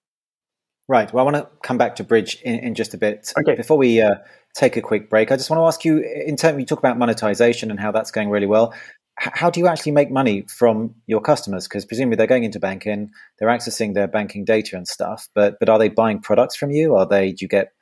Right. 0.88 1.12
Well, 1.12 1.26
I 1.26 1.30
want 1.30 1.36
to 1.36 1.48
come 1.62 1.76
back 1.76 1.96
to 1.96 2.04
Bridge 2.04 2.40
in, 2.42 2.60
in 2.60 2.74
just 2.74 2.94
a 2.94 2.98
bit. 2.98 3.32
Okay. 3.38 3.56
Before 3.56 3.76
we 3.76 4.00
uh, 4.00 4.14
take 4.56 4.76
a 4.76 4.80
quick 4.80 5.10
break, 5.10 5.30
I 5.30 5.36
just 5.36 5.50
want 5.50 5.60
to 5.60 5.64
ask 5.64 5.84
you, 5.84 5.98
in 5.98 6.36
terms, 6.36 6.58
you 6.58 6.64
talk 6.64 6.78
about 6.78 6.96
monetization 6.96 7.70
and 7.70 7.78
how 7.78 7.92
that's 7.92 8.10
going 8.10 8.30
really 8.30 8.46
well. 8.46 8.72
How 9.20 9.50
do 9.50 9.58
you 9.58 9.66
actually 9.66 9.92
make 9.92 10.10
money 10.10 10.44
from 10.48 10.94
your 11.06 11.20
customers? 11.20 11.66
Because 11.66 11.84
presumably 11.84 12.16
they're 12.16 12.26
going 12.26 12.44
into 12.44 12.60
banking, 12.60 13.10
they're 13.38 13.48
accessing 13.48 13.94
their 13.94 14.06
banking 14.06 14.44
data 14.44 14.76
and 14.76 14.86
stuff. 14.86 15.28
But 15.34 15.58
but 15.58 15.68
are 15.68 15.78
they 15.78 15.88
buying 15.88 16.20
products 16.20 16.56
from 16.56 16.70
you? 16.70 16.94
Are 16.94 17.06
they? 17.06 17.32
Do 17.32 17.44
you 17.44 17.48
get 17.48 17.72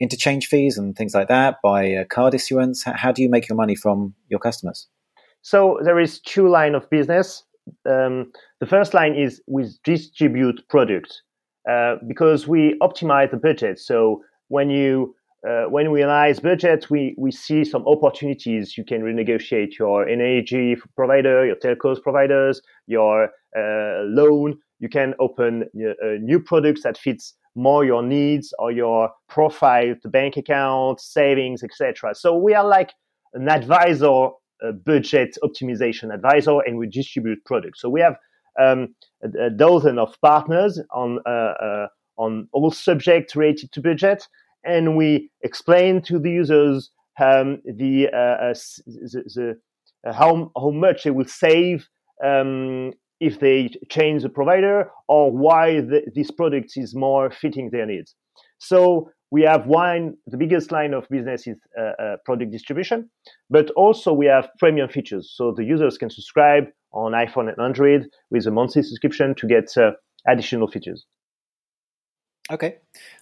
interchange 0.00 0.48
fees 0.48 0.76
and 0.76 0.96
things 0.96 1.14
like 1.14 1.28
that 1.28 1.58
by 1.62 2.04
card 2.10 2.34
issuance? 2.34 2.82
How, 2.84 3.12
do 3.12 3.22
you 3.22 3.30
make 3.30 3.48
your 3.48 3.56
money 3.56 3.76
from 3.76 4.14
your 4.28 4.40
customers? 4.40 4.88
So 5.42 5.78
there 5.84 6.00
is 6.00 6.20
two 6.20 6.48
line 6.48 6.74
of 6.74 6.90
business. 6.90 7.44
Um, 7.88 8.32
the 8.60 8.66
first 8.66 8.94
line 8.94 9.14
is 9.14 9.40
with 9.46 9.76
distribute 9.84 10.60
product 10.68 11.22
uh, 11.70 11.96
because 12.08 12.48
we 12.48 12.76
optimize 12.82 13.30
the 13.30 13.36
budget. 13.36 13.78
So 13.78 14.22
when 14.48 14.70
you 14.70 15.14
uh, 15.48 15.64
when 15.64 15.90
we 15.90 16.02
analyze 16.02 16.38
budget, 16.40 16.88
we, 16.90 17.14
we 17.18 17.32
see 17.32 17.64
some 17.64 17.86
opportunities. 17.86 18.78
You 18.78 18.84
can 18.84 19.02
renegotiate 19.02 19.78
your 19.78 20.08
energy 20.08 20.76
provider, 20.96 21.44
your 21.44 21.56
telcos 21.56 22.00
providers, 22.00 22.62
your 22.86 23.24
uh, 23.56 24.02
loan. 24.04 24.58
You 24.78 24.88
can 24.88 25.14
open 25.18 25.64
uh, 25.76 26.18
new 26.20 26.40
products 26.40 26.82
that 26.82 26.96
fits 26.96 27.34
more 27.54 27.84
your 27.84 28.02
needs 28.02 28.54
or 28.58 28.70
your 28.72 29.10
profile, 29.28 29.94
the 30.02 30.08
bank 30.08 30.36
account, 30.36 31.00
savings, 31.00 31.62
etc. 31.62 32.14
So 32.14 32.36
we 32.36 32.54
are 32.54 32.66
like 32.66 32.92
an 33.34 33.48
advisor, 33.48 34.28
budget 34.84 35.36
optimization 35.42 36.14
advisor, 36.14 36.60
and 36.60 36.78
we 36.78 36.86
distribute 36.86 37.44
products. 37.44 37.80
So 37.80 37.88
we 37.88 38.00
have 38.00 38.16
um, 38.60 38.94
a, 39.22 39.46
a, 39.46 39.50
dozen 39.50 39.98
of 39.98 40.14
partners 40.20 40.80
on 40.92 41.18
uh, 41.26 41.30
uh, 41.30 41.86
on 42.16 42.48
all 42.52 42.70
subjects 42.70 43.34
related 43.34 43.72
to 43.72 43.80
budget, 43.80 44.28
and 44.64 44.96
we 44.96 45.30
explain 45.42 46.02
to 46.02 46.18
the 46.18 46.30
users 46.30 46.90
um, 47.20 47.60
the, 47.64 48.08
uh, 48.08 48.54
the, 48.86 49.22
the 50.04 50.12
how 50.12 50.50
how 50.56 50.70
much 50.70 51.04
they 51.04 51.10
will 51.10 51.26
save 51.26 51.86
um, 52.24 52.92
if 53.20 53.38
they 53.38 53.70
change 53.88 54.22
the 54.22 54.28
provider 54.28 54.90
or 55.08 55.30
why 55.30 55.80
the, 55.80 56.02
this 56.14 56.30
product 56.30 56.72
is 56.76 56.94
more 56.94 57.30
fitting 57.30 57.70
their 57.70 57.86
needs. 57.86 58.14
So 58.58 59.10
we 59.30 59.42
have 59.42 59.66
one, 59.66 60.14
the 60.26 60.36
biggest 60.36 60.72
line 60.72 60.92
of 60.92 61.08
business 61.08 61.46
is 61.46 61.56
uh, 61.78 62.02
uh, 62.02 62.16
product 62.24 62.50
distribution, 62.52 63.08
but 63.48 63.70
also 63.70 64.12
we 64.12 64.26
have 64.26 64.48
premium 64.58 64.88
features. 64.88 65.32
So 65.36 65.54
the 65.56 65.64
users 65.64 65.96
can 65.96 66.10
subscribe 66.10 66.64
on 66.92 67.12
iPhone 67.12 67.48
and 67.48 67.58
Android 67.58 68.08
with 68.30 68.46
a 68.46 68.50
monthly 68.50 68.82
subscription 68.82 69.34
to 69.36 69.46
get 69.46 69.74
uh, 69.76 69.92
additional 70.28 70.68
features. 70.68 71.06
Okay. 72.50 72.78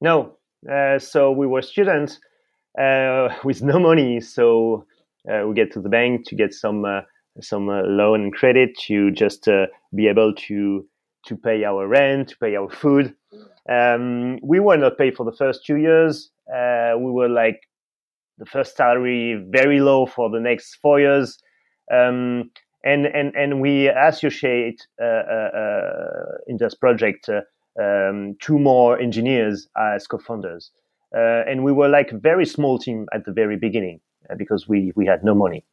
No. 0.00 0.36
Uh, 0.70 0.98
so 0.98 1.32
we 1.32 1.46
were 1.46 1.62
students 1.62 2.20
with 3.44 3.62
no 3.62 3.78
money. 3.78 4.20
So 4.20 4.86
uh, 5.30 5.46
we 5.46 5.54
get 5.54 5.72
to 5.72 5.80
the 5.80 5.88
bank 5.88 6.26
to 6.28 6.34
get 6.34 6.54
some 6.54 6.84
uh, 6.84 7.02
some 7.40 7.66
loan 7.66 8.22
and 8.22 8.32
credit 8.32 8.76
to 8.86 9.10
just 9.10 9.48
be 9.94 10.08
able 10.08 10.34
to 10.34 10.86
to 11.26 11.36
pay 11.36 11.64
our 11.64 11.86
rent, 11.86 12.28
to 12.28 12.36
pay 12.38 12.56
our 12.56 12.70
food. 12.70 13.14
Um, 13.68 14.38
we 14.42 14.58
were 14.58 14.76
not 14.76 14.98
paid 14.98 15.16
for 15.16 15.24
the 15.24 15.36
first 15.36 15.64
two 15.66 15.76
years. 15.76 16.30
we 16.48 17.10
were 17.10 17.28
like 17.28 17.60
the 18.40 18.46
first 18.46 18.76
salary 18.76 19.44
very 19.50 19.80
low 19.80 20.06
for 20.06 20.30
the 20.30 20.40
next 20.40 20.76
four 20.76 20.98
years. 20.98 21.38
Um, 21.92 22.50
and, 22.82 23.06
and, 23.06 23.34
and 23.36 23.60
we 23.60 23.88
associate 23.88 24.86
uh, 25.00 25.04
uh, 25.04 25.50
uh, 25.54 26.24
in 26.46 26.56
this 26.56 26.74
project 26.74 27.28
um, 27.28 28.36
two 28.40 28.58
more 28.58 28.98
engineers 28.98 29.68
as 29.76 30.06
co-founders 30.06 30.70
uh, 31.14 31.42
and 31.46 31.64
we 31.64 31.72
were 31.72 31.88
like 31.88 32.12
a 32.12 32.18
very 32.18 32.46
small 32.46 32.78
team 32.78 33.06
at 33.12 33.24
the 33.24 33.32
very 33.32 33.56
beginning 33.56 34.00
uh, 34.28 34.34
because 34.36 34.68
we 34.68 34.92
we 34.94 35.06
had 35.06 35.24
no 35.24 35.34
money 35.34 35.64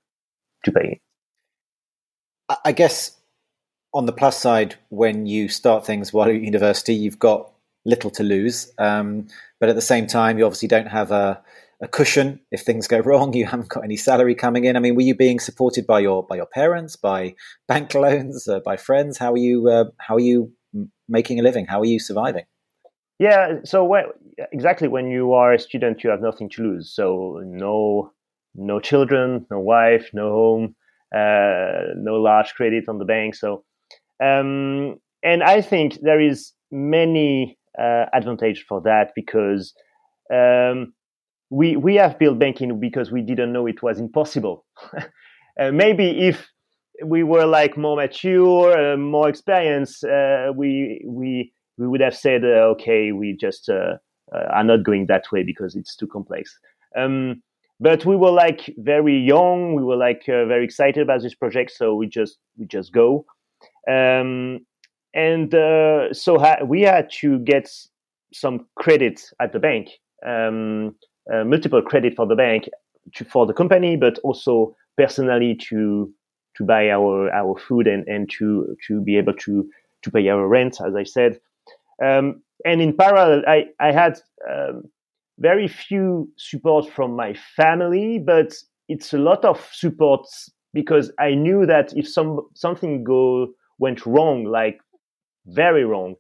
to 0.64 0.72
pay. 0.72 1.00
I 2.64 2.72
guess 2.72 3.18
on 3.94 4.06
the 4.06 4.14
plus 4.14 4.40
side, 4.40 4.76
when 4.90 5.26
you 5.26 5.50
start 5.50 5.86
things 5.86 6.14
while 6.14 6.30
at 6.30 6.42
university, 6.42 6.94
you've 6.94 7.20
got 7.20 7.52
little 7.86 8.10
to 8.12 8.24
lose, 8.24 8.72
um, 8.78 9.28
but 9.60 9.70
at 9.70 9.76
the 9.76 9.82
same 9.82 10.08
time, 10.08 10.38
you 10.38 10.46
obviously 10.46 10.68
don't 10.68 10.88
have 10.88 11.12
a 11.12 11.42
a 11.80 11.88
cushion 11.88 12.40
if 12.52 12.62
things 12.62 12.88
go 12.88 13.00
wrong. 13.06 13.34
You 13.34 13.46
haven't 13.46 13.70
got 13.70 13.84
any 13.84 13.98
salary 13.98 14.36
coming 14.36 14.66
in. 14.66 14.76
I 14.76 14.80
mean, 14.80 14.96
were 14.96 15.02
you 15.02 15.16
being 15.16 15.40
supported 15.40 15.86
by 15.86 16.00
your 16.00 16.24
by 16.24 16.36
your 16.36 16.46
parents, 16.46 16.96
by 16.96 17.36
bank 17.68 17.94
loans, 17.94 18.48
uh, 18.48 18.60
by 18.60 18.78
friends? 18.78 19.18
How 19.18 19.34
are 19.34 19.38
you? 19.38 19.70
Uh, 19.70 19.86
how 19.98 20.16
are 20.16 20.22
you 20.22 20.52
making 21.08 21.40
a 21.40 21.44
living? 21.44 21.66
How 21.66 21.82
are 21.82 21.86
you 21.86 22.00
surviving? 22.00 22.46
Yeah, 23.20 23.60
so 23.64 23.84
exactly 24.52 24.88
when 24.88 25.10
you 25.10 25.34
are 25.34 25.54
a 25.54 25.60
student, 25.60 26.04
you 26.04 26.10
have 26.10 26.22
nothing 26.22 26.50
to 26.52 26.64
lose. 26.64 26.94
So 26.94 27.42
no, 27.46 28.12
no 28.56 28.80
children, 28.80 29.46
no 29.52 29.60
wife, 29.60 30.10
no 30.14 30.32
home, 30.32 30.76
uh, 31.16 31.94
no 31.96 32.16
large 32.16 32.54
credit 32.54 32.86
on 32.88 33.00
the 33.00 33.06
bank. 33.06 33.36
So, 33.36 33.64
um, 34.24 34.98
and 35.24 35.44
I 35.44 35.62
think 35.62 36.00
there 36.02 36.20
is 36.20 36.54
many 36.72 37.58
uh, 37.80 38.06
advantage 38.14 38.66
for 38.68 38.82
that 38.82 39.12
because 39.16 39.74
um, 40.34 40.94
we 41.50 41.76
we 41.76 41.96
have 41.96 42.20
built 42.20 42.40
Bankin 42.40 42.80
because 42.80 43.12
we 43.12 43.22
didn't 43.22 43.54
know 43.54 43.68
it 43.68 43.82
was 43.82 44.00
impossible. 44.00 44.66
uh, 45.60 45.72
maybe 45.72 46.28
if 46.28 46.48
we 47.06 47.24
were 47.24 47.46
like 47.46 47.78
more 47.78 47.96
mature, 47.96 48.94
uh, 48.94 48.98
more 48.98 49.30
experienced, 49.30 50.04
uh, 50.04 50.52
we 50.56 51.02
we 51.06 51.54
we 51.78 51.88
would 51.88 52.02
have 52.02 52.16
said, 52.16 52.44
uh, 52.44 52.74
okay, 52.74 53.12
we 53.12 53.38
just 53.40 53.70
uh, 53.70 53.98
are 54.34 54.64
not 54.64 54.84
going 54.84 55.06
that 55.08 55.32
way 55.32 55.44
because 55.44 55.76
it's 55.76 55.96
too 55.96 56.08
complex. 56.08 56.58
Um, 56.96 57.42
but 57.80 58.06
we 58.06 58.16
were 58.16 58.32
like 58.32 58.74
very 58.78 59.18
young. 59.18 59.76
We 59.76 59.84
were 59.84 59.96
like 59.96 60.26
very 60.26 60.66
excited 60.66 61.04
about 61.04 61.22
this 61.22 61.36
project, 61.36 61.72
so 61.72 61.96
we 61.96 62.08
just 62.08 62.40
we 62.58 62.66
just 62.66 62.92
go. 62.92 63.26
Um, 63.88 64.66
and 65.14 65.54
uh, 65.54 66.14
so 66.14 66.38
ha- 66.40 66.64
we 66.66 66.82
had 66.82 67.10
to 67.22 67.40
get 67.40 67.70
some 68.34 68.68
credit 68.76 69.22
at 69.40 69.54
the 69.54 69.60
bank, 69.60 69.90
um, 70.26 70.96
uh, 71.34 71.44
multiple 71.44 71.82
credit 71.82 72.16
for 72.16 72.26
the 72.26 72.36
bank 72.36 72.68
to, 73.16 73.26
for 73.26 73.46
the 73.46 73.54
company, 73.54 73.96
but 73.96 74.18
also 74.20 74.76
personally 74.98 75.56
to 75.70 76.12
to 76.58 76.64
buy 76.64 76.90
our 76.90 77.32
our 77.32 77.58
food 77.60 77.88
and, 77.88 78.08
and 78.08 78.30
to 78.32 78.76
to 78.88 79.02
be 79.02 79.18
able 79.18 79.34
to 79.34 79.70
to 80.04 80.12
pay 80.12 80.28
our 80.30 80.48
rent, 80.48 80.80
as 80.86 80.96
I 80.96 81.04
said. 81.04 81.40
Um, 82.04 82.42
and 82.68 82.82
in 82.82 82.96
parallel, 82.96 83.44
I, 83.48 83.68
I 83.80 83.92
had 83.94 84.20
um, 84.50 84.84
very 85.40 85.70
few 85.70 86.30
support 86.36 86.90
from 86.90 87.16
my 87.16 87.34
family, 87.56 88.20
but 88.20 88.54
it's 88.90 89.14
a 89.14 89.18
lot 89.18 89.46
of 89.46 89.66
support 89.72 90.28
because 90.74 91.10
I 91.18 91.34
knew 91.34 91.66
that 91.66 91.94
if 91.96 92.10
some 92.10 92.42
something 92.56 93.06
go 93.06 93.54
went 93.80 94.06
wrong, 94.06 94.44
like 94.44 94.80
very 95.46 95.86
wrong, 95.86 96.16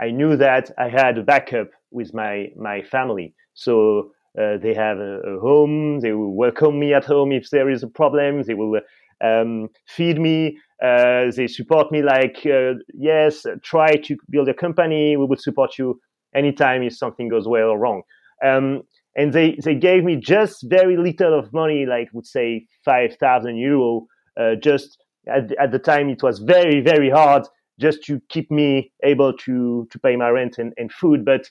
I 0.00 0.12
knew 0.12 0.36
that 0.36 0.70
I 0.78 0.88
had 0.88 1.18
a 1.18 1.24
backup 1.24 1.70
with 1.90 2.14
my 2.14 2.52
my 2.56 2.82
family. 2.82 3.34
So 3.54 4.12
uh, 4.40 4.58
they 4.62 4.74
have 4.74 4.98
a, 4.98 5.20
a, 5.22 5.40
home. 5.40 6.00
They 6.00 6.12
will 6.12 6.34
welcome 6.34 6.78
me 6.78 6.94
at 6.94 7.04
home 7.04 7.32
if 7.32 7.50
there 7.50 7.68
is 7.68 7.82
a 7.82 7.88
problem. 7.88 8.44
They 8.44 8.54
will 8.54 8.80
um, 9.22 9.68
feed 9.86 10.18
me. 10.20 10.58
Uh, 10.82 11.30
they 11.36 11.46
support 11.46 11.92
me 11.92 12.02
like, 12.02 12.38
uh, 12.46 12.74
yes, 12.94 13.44
try 13.62 13.96
to 13.96 14.16
build 14.30 14.48
a 14.48 14.54
company. 14.54 15.16
We 15.16 15.26
will 15.26 15.36
support 15.36 15.78
you 15.78 16.00
anytime 16.34 16.82
if 16.82 16.96
something 16.96 17.28
goes 17.28 17.46
well 17.46 17.68
or 17.68 17.78
wrong. 17.78 18.02
Um, 18.44 18.82
and 19.16 19.32
they, 19.32 19.58
they 19.62 19.74
gave 19.74 20.04
me 20.04 20.16
just 20.16 20.64
very 20.68 20.96
little 20.96 21.38
of 21.38 21.52
money, 21.52 21.84
like 21.84 22.08
would 22.12 22.26
say 22.26 22.66
5,000 22.84 23.56
euro, 23.56 24.06
uh, 24.40 24.54
just 24.54 24.96
at, 25.26 25.52
at 25.58 25.72
the 25.72 25.78
time 25.78 26.08
it 26.08 26.22
was 26.22 26.38
very 26.38 26.80
very 26.80 27.10
hard 27.10 27.46
just 27.78 28.02
to 28.04 28.20
keep 28.28 28.50
me 28.50 28.92
able 29.02 29.32
to 29.32 29.86
to 29.90 29.98
pay 29.98 30.16
my 30.16 30.28
rent 30.28 30.58
and, 30.58 30.72
and 30.76 30.92
food. 30.92 31.24
But 31.24 31.50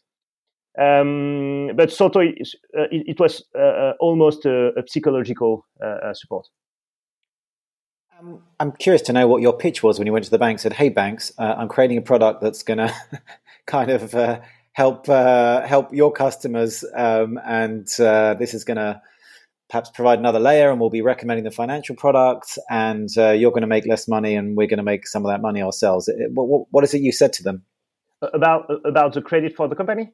um, 0.79 1.71
but 1.75 1.91
Soto, 1.91 2.19
it, 2.19 2.47
it 2.73 3.19
was 3.19 3.43
uh, 3.59 3.93
almost 3.99 4.45
a, 4.45 4.69
a 4.77 4.83
psychological 4.87 5.65
uh, 5.83 6.13
support. 6.13 6.47
Um, 8.19 8.41
I'm 8.59 8.71
curious 8.73 9.01
to 9.03 9.13
know 9.13 9.27
what 9.27 9.41
your 9.41 9.53
pitch 9.53 9.81
was 9.83 9.97
when 9.97 10.05
you 10.05 10.13
went 10.13 10.25
to 10.25 10.31
the 10.31 10.37
bank. 10.37 10.59
Said, 10.59 10.73
"Hey, 10.73 10.89
banks, 10.89 11.31
uh, 11.37 11.55
I'm 11.57 11.67
creating 11.67 11.97
a 11.97 12.01
product 12.01 12.41
that's 12.41 12.63
going 12.63 12.77
to 12.79 12.93
kind 13.65 13.91
of 13.91 14.13
uh, 14.13 14.41
help 14.73 15.07
uh, 15.07 15.65
help 15.65 15.93
your 15.93 16.11
customers, 16.11 16.83
um, 16.95 17.39
and 17.45 17.87
uh, 17.99 18.33
this 18.33 18.53
is 18.53 18.63
going 18.63 18.77
to 18.77 19.01
perhaps 19.69 19.89
provide 19.91 20.19
another 20.19 20.39
layer, 20.39 20.71
and 20.71 20.79
we'll 20.79 20.89
be 20.89 21.01
recommending 21.01 21.43
the 21.43 21.51
financial 21.51 21.95
products, 21.95 22.57
and 22.69 23.09
uh, 23.17 23.29
you're 23.31 23.51
going 23.51 23.61
to 23.61 23.67
make 23.67 23.85
less 23.85 24.07
money, 24.07 24.35
and 24.35 24.57
we're 24.57 24.67
going 24.67 24.77
to 24.77 24.83
make 24.83 25.07
some 25.07 25.25
of 25.25 25.31
that 25.31 25.41
money 25.41 25.61
ourselves." 25.61 26.09
what, 26.33 26.67
what 26.71 26.83
is 26.83 26.93
it 26.93 27.01
you 27.01 27.11
said 27.11 27.31
to 27.33 27.43
them 27.43 27.63
about 28.21 28.69
about 28.85 29.13
the 29.13 29.21
credit 29.21 29.55
for 29.55 29.67
the 29.67 29.75
company? 29.75 30.11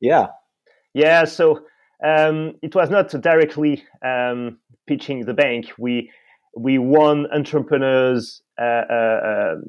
Yeah, 0.00 0.28
yeah. 0.94 1.24
So 1.24 1.60
um, 2.02 2.54
it 2.62 2.74
was 2.74 2.88
not 2.88 3.10
directly 3.10 3.84
um, 4.02 4.58
pitching 4.86 5.26
the 5.26 5.34
bank. 5.34 5.72
We 5.78 6.10
we 6.56 6.78
won 6.78 7.26
entrepreneurs 7.32 8.42
uh, 8.60 8.84
uh, 8.90 9.54
um, 9.54 9.64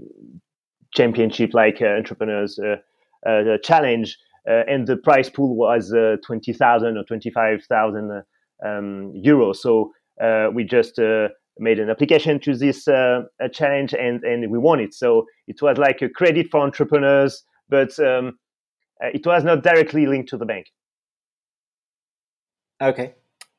championship 0.94 1.54
like 1.54 1.82
uh, 1.82 1.88
entrepreneurs 1.88 2.60
challenge, 3.64 4.18
and 4.46 4.88
the 4.88 4.98
prize 4.98 5.30
pool 5.30 5.56
was 5.56 5.94
twenty 6.26 6.54
thousand 6.54 6.98
or 6.98 7.04
twenty 7.04 7.32
five 7.32 7.64
thousand 7.64 8.12
um, 8.66 9.14
euros. 9.14 9.58
So 9.58 9.92
we 10.54 10.64
just 10.64 11.00
made 11.58 11.80
an 11.80 11.90
application 11.90 12.40
to 12.42 12.56
this 12.56 12.88
uh, 12.88 13.22
challenge 13.54 13.94
and, 13.94 14.22
and 14.24 14.52
we 14.52 14.58
won 14.58 14.80
it. 14.82 14.94
So 14.94 15.26
it 15.48 15.62
was 15.62 15.78
like 15.78 16.02
a 16.02 16.10
credit 16.10 16.48
for 16.52 16.60
entrepreneurs, 16.60 17.44
but 17.70 17.98
um, 18.00 18.38
it 19.00 19.26
was 19.26 19.46
not 19.46 19.64
directly 19.64 20.06
linked 20.06 20.30
to 20.30 20.38
the 20.38 20.46
bank. 20.46 20.68
Okay. 22.82 23.14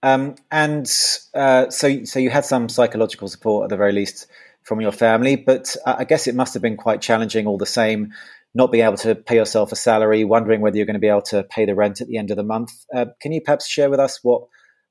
Um, 0.07 0.37
and 0.53 0.87
uh, 1.35 1.69
so, 1.69 2.05
so 2.05 2.21
you 2.21 2.31
had 2.31 2.45
some 2.45 2.69
psychological 2.69 3.27
support 3.27 3.65
at 3.65 3.71
the 3.71 3.77
very 3.77 3.91
least 3.91 4.29
from 4.63 4.81
your 4.81 4.93
family, 4.93 5.35
but 5.35 5.77
I 5.85 6.05
guess 6.05 6.29
it 6.29 6.37
must 6.37 6.55
have 6.55 6.63
been 6.63 6.77
quite 6.77 7.03
challenging 7.03 7.49
all 7.49 7.59
the 7.59 7.67
same, 7.67 8.13
not 8.55 8.71
being 8.71 8.85
able 8.85 8.99
to 8.99 9.17
pay 9.17 9.35
yourself 9.35 9.73
a 9.73 9.77
salary, 9.77 10.25
wondering 10.25 10.61
whether 10.61 10.77
you're 10.77 10.87
going 10.87 10.95
to 10.95 11.01
be 11.01 11.09
able 11.09 11.23
to 11.23 11.43
pay 11.43 11.67
the 11.67 11.75
rent 11.75 12.01
at 12.01 12.07
the 12.07 12.19
end 12.19 12.31
of 12.31 12.37
the 12.37 12.45
month. 12.45 12.71
Uh, 12.95 13.07
can 13.21 13.33
you 13.33 13.41
perhaps 13.41 13.67
share 13.67 13.91
with 13.91 13.99
us 13.99 14.21
what 14.23 14.43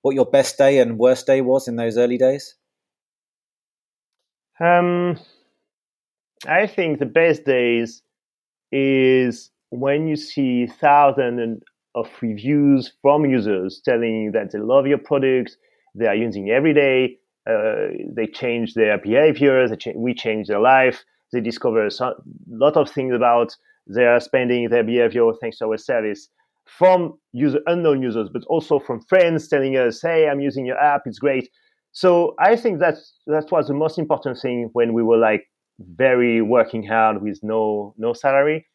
what 0.01 0.15
your 0.15 0.25
best 0.25 0.58
day 0.58 0.80
and 0.80 0.99
worst 0.99 1.25
day 1.25 1.39
was 1.39 1.69
in 1.69 1.78
those 1.78 1.97
early 1.97 2.17
days? 2.17 2.54
Um, 4.60 5.17
I 6.45 6.67
think 6.67 6.99
the 6.99 7.06
best 7.06 7.45
days 7.45 8.01
is 8.69 9.49
when 9.69 10.08
you 10.10 10.17
see 10.17 10.67
thousands 10.67 11.39
and 11.39 11.63
of 11.95 12.10
reviews 12.21 12.93
from 13.01 13.25
users 13.25 13.81
telling 13.84 14.31
that 14.34 14.51
they 14.51 14.60
love 14.60 14.86
your 14.88 14.97
products, 14.99 15.58
they 15.95 16.08
are 16.08 16.15
using 16.15 16.49
every 16.49 16.73
day, 16.73 17.17
uh, 17.49 17.88
they 18.15 18.27
change 18.27 18.73
their 18.73 18.97
behaviors, 18.97 19.71
cha- 19.79 19.91
we 19.95 20.13
change 20.13 20.47
their 20.47 20.60
life, 20.60 21.03
they 21.31 21.41
discover 21.41 21.86
a 21.88 21.89
lot 22.49 22.77
of 22.77 22.89
things 22.89 23.13
about 23.13 23.55
their 23.88 24.19
spending, 24.19 24.69
their 24.69 24.84
behavior 24.84 25.31
thanks 25.41 25.58
to 25.60 25.65
our 25.65 25.77
service 25.77 26.29
from 26.65 27.17
user 27.31 27.60
unknown 27.67 28.01
users, 28.01 28.29
but 28.34 28.43
also 28.45 28.79
from 28.79 28.99
friends 29.01 29.47
telling 29.47 29.77
us, 29.77 30.01
"Hey, 30.01 30.27
I'm 30.27 30.39
using 30.39 30.65
your 30.65 30.79
app; 30.79 31.03
it's 31.05 31.19
great." 31.19 31.49
So 31.91 32.36
I 32.39 32.55
think 32.55 32.79
that 32.79 32.95
that 33.27 33.51
was 33.51 33.67
the 33.67 33.73
most 33.73 33.99
important 33.99 34.39
thing 34.39 34.69
when 34.73 34.93
we 34.93 35.03
were 35.03 35.17
like 35.17 35.45
very 35.79 36.41
working 36.41 36.84
hard 36.84 37.21
with 37.21 37.39
no 37.43 37.93
no 37.97 38.13
salary. 38.13 38.65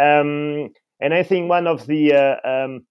Um, 0.00 0.70
and 1.00 1.14
I 1.14 1.22
think 1.22 1.48
one 1.48 1.66
of 1.66 1.86
the 1.86 2.12
uh, 2.12 2.36
um, 2.48 2.86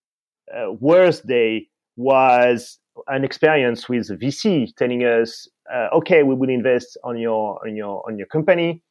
uh, 0.53 0.71
worst 0.71 1.27
day 1.27 1.67
was 1.95 2.79
an 3.07 3.23
experience 3.23 3.87
with 3.87 4.09
VC 4.19 4.73
telling 4.75 5.01
us, 5.03 5.47
uh, 5.73 5.87
"Okay, 5.93 6.23
we 6.23 6.35
will 6.35 6.49
invest 6.49 6.97
on 7.03 7.17
your 7.17 7.59
on 7.65 7.75
your 7.75 8.03
on 8.07 8.17
your 8.17 8.27
company." 8.27 8.81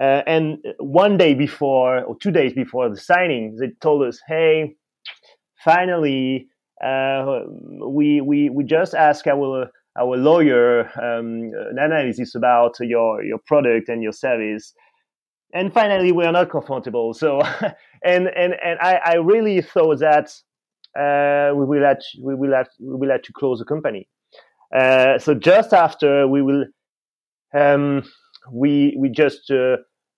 Uh, 0.00 0.22
and 0.26 0.58
one 0.78 1.16
day 1.16 1.34
before 1.34 2.02
or 2.04 2.16
two 2.16 2.30
days 2.30 2.52
before 2.54 2.88
the 2.88 2.96
signing, 2.96 3.56
they 3.56 3.68
told 3.80 4.02
us, 4.02 4.20
"Hey, 4.28 4.76
finally, 5.64 6.48
uh, 6.84 7.40
we 7.86 8.20
we 8.20 8.50
we 8.50 8.64
just 8.64 8.94
asked 8.94 9.26
our 9.26 9.70
our 9.98 10.16
lawyer 10.16 10.86
um, 11.00 11.52
an 11.70 11.78
analysis 11.78 12.34
about 12.34 12.76
your 12.80 13.22
your 13.24 13.38
product 13.46 13.88
and 13.88 14.02
your 14.02 14.12
service." 14.12 14.74
And 15.52 15.72
finally 15.72 16.12
we 16.12 16.24
are 16.24 16.32
not 16.32 16.50
comfortable 16.50 17.12
so 17.12 17.40
and 18.04 18.28
and 18.28 18.54
and 18.62 18.78
i 18.80 19.00
i 19.04 19.14
really 19.14 19.60
thought 19.60 19.98
that 19.98 20.32
uh, 20.98 21.52
we 21.54 21.64
will 21.64 21.84
have 21.84 21.98
to, 21.98 22.20
we 22.20 22.34
will 22.34 22.52
have 22.52 22.68
we 22.80 22.96
will 22.96 23.10
have 23.10 23.22
to 23.22 23.32
close 23.32 23.58
the 23.58 23.64
company. 23.64 24.08
Uh, 24.74 25.18
so 25.18 25.34
just 25.34 25.72
after 25.72 26.26
we 26.26 26.42
will 26.42 26.64
um, 27.54 28.02
we 28.52 28.96
we 28.98 29.08
just 29.08 29.50
uh, 29.50 29.76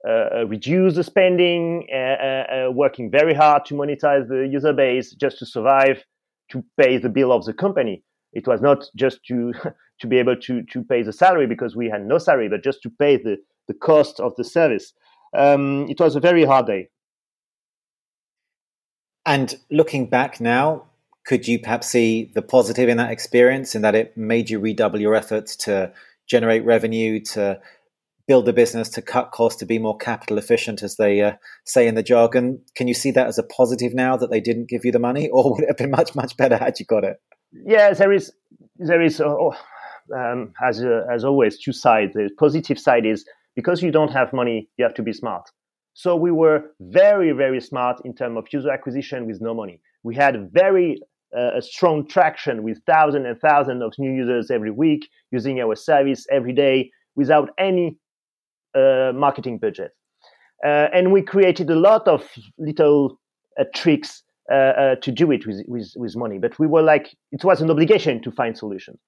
uh 0.09 0.47
reduce 0.47 0.95
the 0.95 1.05
spending 1.05 1.87
uh, 1.93 1.97
uh, 1.97 2.71
working 2.71 3.11
very 3.11 3.35
hard 3.35 3.65
to 3.65 3.75
monetize 3.75 4.29
the 4.29 4.49
user 4.51 4.73
base 4.73 5.15
just 5.15 5.39
to 5.39 5.47
survive 5.47 6.03
to 6.51 6.65
pay 6.81 6.97
the 6.99 7.09
bill 7.09 7.33
of 7.33 7.45
the 7.45 7.53
company. 7.53 8.03
It 8.33 8.47
was 8.47 8.61
not 8.61 8.85
just 8.97 9.25
to 9.27 9.53
to 10.01 10.07
be 10.07 10.19
able 10.19 10.37
to 10.37 10.63
to 10.63 10.85
pay 10.85 11.03
the 11.03 11.13
salary 11.13 11.47
because 11.47 11.77
we 11.77 11.89
had 11.89 12.07
no 12.07 12.19
salary 12.19 12.49
but 12.49 12.65
just 12.65 12.83
to 12.83 12.91
pay 12.91 13.17
the 13.17 13.37
the 13.69 13.75
cost 13.75 14.21
of 14.21 14.35
the 14.37 14.45
service 14.45 14.93
um, 15.35 15.89
it 15.89 16.01
was 16.01 16.17
a 16.17 16.21
very 16.21 16.45
hard 16.45 16.67
day. 16.67 16.89
And 19.25 19.55
looking 19.71 20.09
back 20.09 20.41
now, 20.41 20.87
could 21.25 21.47
you 21.47 21.59
perhaps 21.59 21.89
see 21.89 22.31
the 22.35 22.43
positive 22.43 22.89
in 22.89 22.97
that 22.97 23.11
experience, 23.11 23.75
in 23.75 23.83
that 23.83 23.95
it 23.95 24.17
made 24.17 24.51
you 24.51 24.59
redouble 24.59 25.01
your 25.01 25.15
efforts 25.15 25.55
to 25.57 25.93
generate 26.27 26.65
revenue, 26.65 27.21
to 27.21 27.61
build 28.27 28.47
the 28.47 28.53
business, 28.53 28.89
to 28.89 29.03
cut 29.03 29.31
costs, 29.31 29.61
to 29.61 29.67
be 29.67 29.79
more 29.79 29.97
capital 29.97 30.39
efficient, 30.39 30.83
as 30.83 30.97
they 30.97 31.21
uh, 31.21 31.33
say 31.65 31.87
in 31.87 31.95
the 31.95 32.03
jargon? 32.03 32.61
Can 32.75 32.89
you 32.89 32.95
see 32.95 33.13
that 33.13 33.29
as 33.29 33.39
a 33.39 33.43
positive 33.45 33.95
now 33.95 34.17
that 34.17 34.31
they 34.31 34.41
didn't 34.41 34.69
give 34.69 34.85
you 34.85 34.93
the 34.93 34.99
money, 34.99 35.29
or 35.33 35.53
would 35.53 35.63
it 35.63 35.69
have 35.69 35.77
been 35.77 35.91
much 35.91 36.15
much 36.15 36.37
better 36.37 36.57
had 36.57 36.81
you 36.81 36.87
got 36.87 37.05
it? 37.05 37.21
Yeah, 37.53 37.93
there 37.93 38.13
is 38.13 38.33
there 38.77 39.03
is 39.03 39.21
oh, 39.21 39.55
um, 40.17 40.53
as 40.61 40.83
uh, 40.83 41.03
as 41.13 41.25
always 41.25 41.59
two 41.59 41.73
sides. 41.73 42.15
The 42.15 42.31
positive 42.39 42.79
side 42.79 43.07
is 43.07 43.25
because 43.55 43.83
you 43.83 43.91
don't 43.91 44.13
have 44.13 44.33
money, 44.33 44.69
you 44.77 44.85
have 44.85 44.95
to 44.95 45.03
be 45.03 45.13
smart. 45.13 45.51
So 45.95 46.17
we 46.17 46.31
were 46.31 46.65
very, 46.81 47.33
very 47.33 47.61
smart 47.61 48.01
in 48.05 48.15
terms 48.15 48.39
of 48.39 48.47
user 48.53 48.71
acquisition 48.71 49.27
with 49.27 49.41
no 49.41 49.55
money. 49.55 49.81
We 50.03 50.15
had 50.15 50.51
very 50.53 51.01
uh, 51.37 51.61
strong 51.61 52.07
traction 52.07 52.63
with 52.63 52.79
thousands 52.87 53.27
and 53.27 53.39
thousands 53.41 53.83
of 53.83 53.93
new 53.99 54.13
users 54.13 54.51
every 54.51 54.71
week 54.71 55.09
using 55.31 55.61
our 55.61 55.75
service 55.75 56.27
every 56.31 56.53
day 56.53 56.91
without 57.15 57.51
any 57.59 57.99
uh, 58.75 59.13
marketing 59.15 59.59
budget. 59.59 59.93
Uh, 60.65 60.89
and 60.95 61.13
we 61.13 61.21
created 61.21 61.69
a 61.69 61.75
lot 61.75 62.07
of 62.09 62.27
little 62.59 63.19
uh, 63.59 63.65
tricks 63.75 64.23
uh, 64.51 64.55
uh, 64.55 64.95
to 64.97 65.11
do 65.11 65.31
it 65.31 65.47
with, 65.47 65.63
with, 65.67 65.93
with 65.97 66.17
money. 66.17 66.39
But 66.39 66.59
we 66.59 66.67
were 66.67 66.83
like, 66.83 67.15
it 67.33 67.45
was 67.45 67.61
an 67.61 67.71
obligation 67.71 68.23
to 68.23 68.31
find 68.31 68.57
solutions 68.57 68.99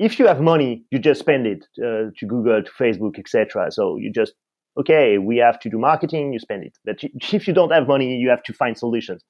if 0.00 0.18
you 0.18 0.26
have 0.26 0.40
money, 0.40 0.82
you 0.90 0.98
just 0.98 1.20
spend 1.20 1.46
it 1.46 1.66
uh, 1.78 2.10
to 2.18 2.26
Google, 2.26 2.62
to 2.62 2.70
Facebook, 2.72 3.18
etc. 3.18 3.70
So 3.70 3.96
you 3.96 4.10
just 4.10 4.32
okay, 4.78 5.18
we 5.18 5.36
have 5.36 5.60
to 5.60 5.68
do 5.68 5.78
marketing, 5.78 6.32
you 6.32 6.38
spend 6.38 6.64
it. 6.64 6.72
But 6.84 6.96
if 7.32 7.46
you 7.46 7.52
don't 7.52 7.70
have 7.70 7.86
money, 7.86 8.16
you 8.16 8.30
have 8.30 8.42
to 8.44 8.52
find 8.54 8.76
solutions. 8.76 9.22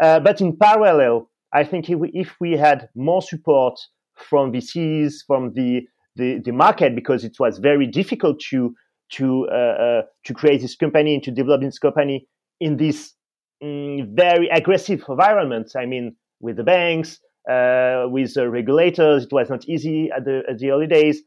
Uh, 0.00 0.20
but 0.20 0.40
in 0.40 0.56
parallel, 0.56 1.30
I 1.52 1.64
think 1.64 1.88
if 1.88 1.98
we, 1.98 2.10
if 2.12 2.34
we, 2.40 2.52
had 2.52 2.88
more 2.94 3.22
support 3.22 3.78
from 4.16 4.52
VCs, 4.52 5.14
from 5.26 5.52
the, 5.54 5.82
the, 6.16 6.40
the 6.44 6.52
market, 6.52 6.94
because 6.94 7.24
it 7.24 7.36
was 7.38 7.58
very 7.58 7.86
difficult 7.86 8.40
to 8.50 8.74
to 9.12 9.46
uh, 9.50 9.54
uh, 9.54 10.02
to 10.24 10.34
create 10.34 10.60
this 10.60 10.76
company 10.76 11.14
and 11.14 11.22
to 11.22 11.30
develop 11.30 11.60
this 11.60 11.78
company 11.78 12.26
in 12.60 12.76
this 12.76 13.14
mm, 13.62 14.06
very 14.14 14.48
aggressive 14.48 15.04
environment. 15.08 15.70
I 15.76 15.86
mean, 15.86 16.16
with 16.40 16.56
the 16.56 16.64
banks, 16.64 17.20
uh, 17.50 18.06
with 18.08 18.34
the 18.34 18.48
regulators. 18.48 19.24
It 19.24 19.32
was 19.32 19.50
not 19.50 19.68
easy 19.68 20.10
at 20.14 20.24
the, 20.24 20.42
at 20.48 20.58
the 20.58 20.70
early 20.70 20.86
days. 20.86 21.22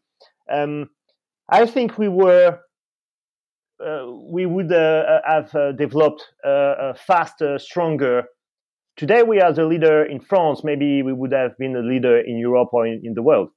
Um, 0.52 0.90
I 1.50 1.66
think 1.66 1.98
we 1.98 2.08
were 2.08 2.60
uh, 3.80 4.08
we 4.32 4.46
would 4.46 4.72
uh, 4.72 5.22
have 5.26 5.54
uh, 5.54 5.72
developed 5.72 6.26
faster, 7.06 7.60
stronger. 7.60 8.24
Today 8.96 9.22
we 9.22 9.40
are 9.40 9.54
the 9.54 9.66
leader 9.66 10.04
in 10.04 10.20
France. 10.20 10.64
Maybe 10.64 11.04
we 11.04 11.14
would 11.14 11.32
have 11.32 11.58
been 11.60 11.74
the 11.74 11.82
leader 11.82 12.20
in 12.20 12.40
Europe 12.40 12.70
or 12.72 12.88
in, 12.88 13.02
in 13.04 13.14
the 13.14 13.22
world. 13.22 13.50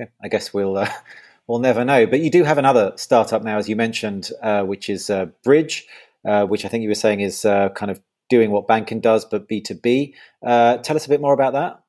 Okay, 0.00 0.10
I 0.22 0.28
guess 0.28 0.54
we'll 0.54 0.78
uh, 0.78 0.90
we'll 1.46 1.58
never 1.58 1.84
know. 1.84 2.06
But 2.06 2.20
you 2.20 2.30
do 2.30 2.44
have 2.44 2.56
another 2.56 2.92
startup 2.96 3.42
now, 3.42 3.58
as 3.58 3.68
you 3.68 3.76
mentioned, 3.76 4.30
uh, 4.42 4.62
which 4.62 4.88
is 4.88 5.10
Bridge, 5.42 5.86
which 6.22 6.64
I 6.64 6.68
think 6.68 6.82
you 6.82 6.88
were 6.88 6.94
saying 6.94 7.20
is 7.20 7.42
kind 7.42 7.90
of 7.90 8.00
doing 8.36 8.50
what 8.50 8.66
Bankin 8.66 9.00
does, 9.00 9.24
but 9.24 9.48
B2B. 9.48 10.14
Uh, 10.44 10.78
tell 10.78 10.96
us 10.96 11.06
a 11.06 11.08
bit 11.08 11.20
more 11.20 11.34
about 11.34 11.52
that. 11.52 11.80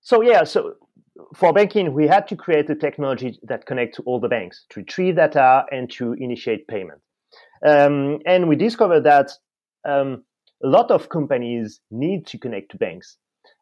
So, 0.00 0.22
yeah, 0.22 0.44
so 0.44 0.74
for 1.34 1.52
Bankin, 1.52 1.92
we 1.92 2.06
had 2.06 2.26
to 2.28 2.36
create 2.36 2.68
a 2.70 2.74
technology 2.74 3.38
that 3.42 3.66
connects 3.66 3.96
to 3.96 4.02
all 4.02 4.20
the 4.20 4.28
banks 4.28 4.64
to 4.70 4.80
retrieve 4.80 5.16
data 5.16 5.64
and 5.70 5.90
to 5.92 6.14
initiate 6.14 6.66
payment. 6.66 7.00
Um, 7.64 8.18
and 8.26 8.48
we 8.48 8.56
discovered 8.56 9.04
that 9.04 9.30
um, 9.88 10.24
a 10.64 10.68
lot 10.68 10.90
of 10.90 11.08
companies 11.08 11.80
need 11.90 12.26
to 12.28 12.38
connect 12.38 12.70
to 12.72 12.78
banks. 12.78 13.16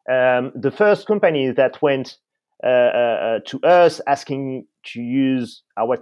Um, 0.09 0.51
the 0.55 0.71
first 0.71 1.07
company 1.07 1.51
that 1.51 1.81
went 1.81 2.17
uh, 2.63 2.67
uh, 2.67 3.39
to 3.47 3.59
us 3.61 4.01
asking 4.07 4.67
to 4.85 5.01
use 5.01 5.63
our 5.77 5.97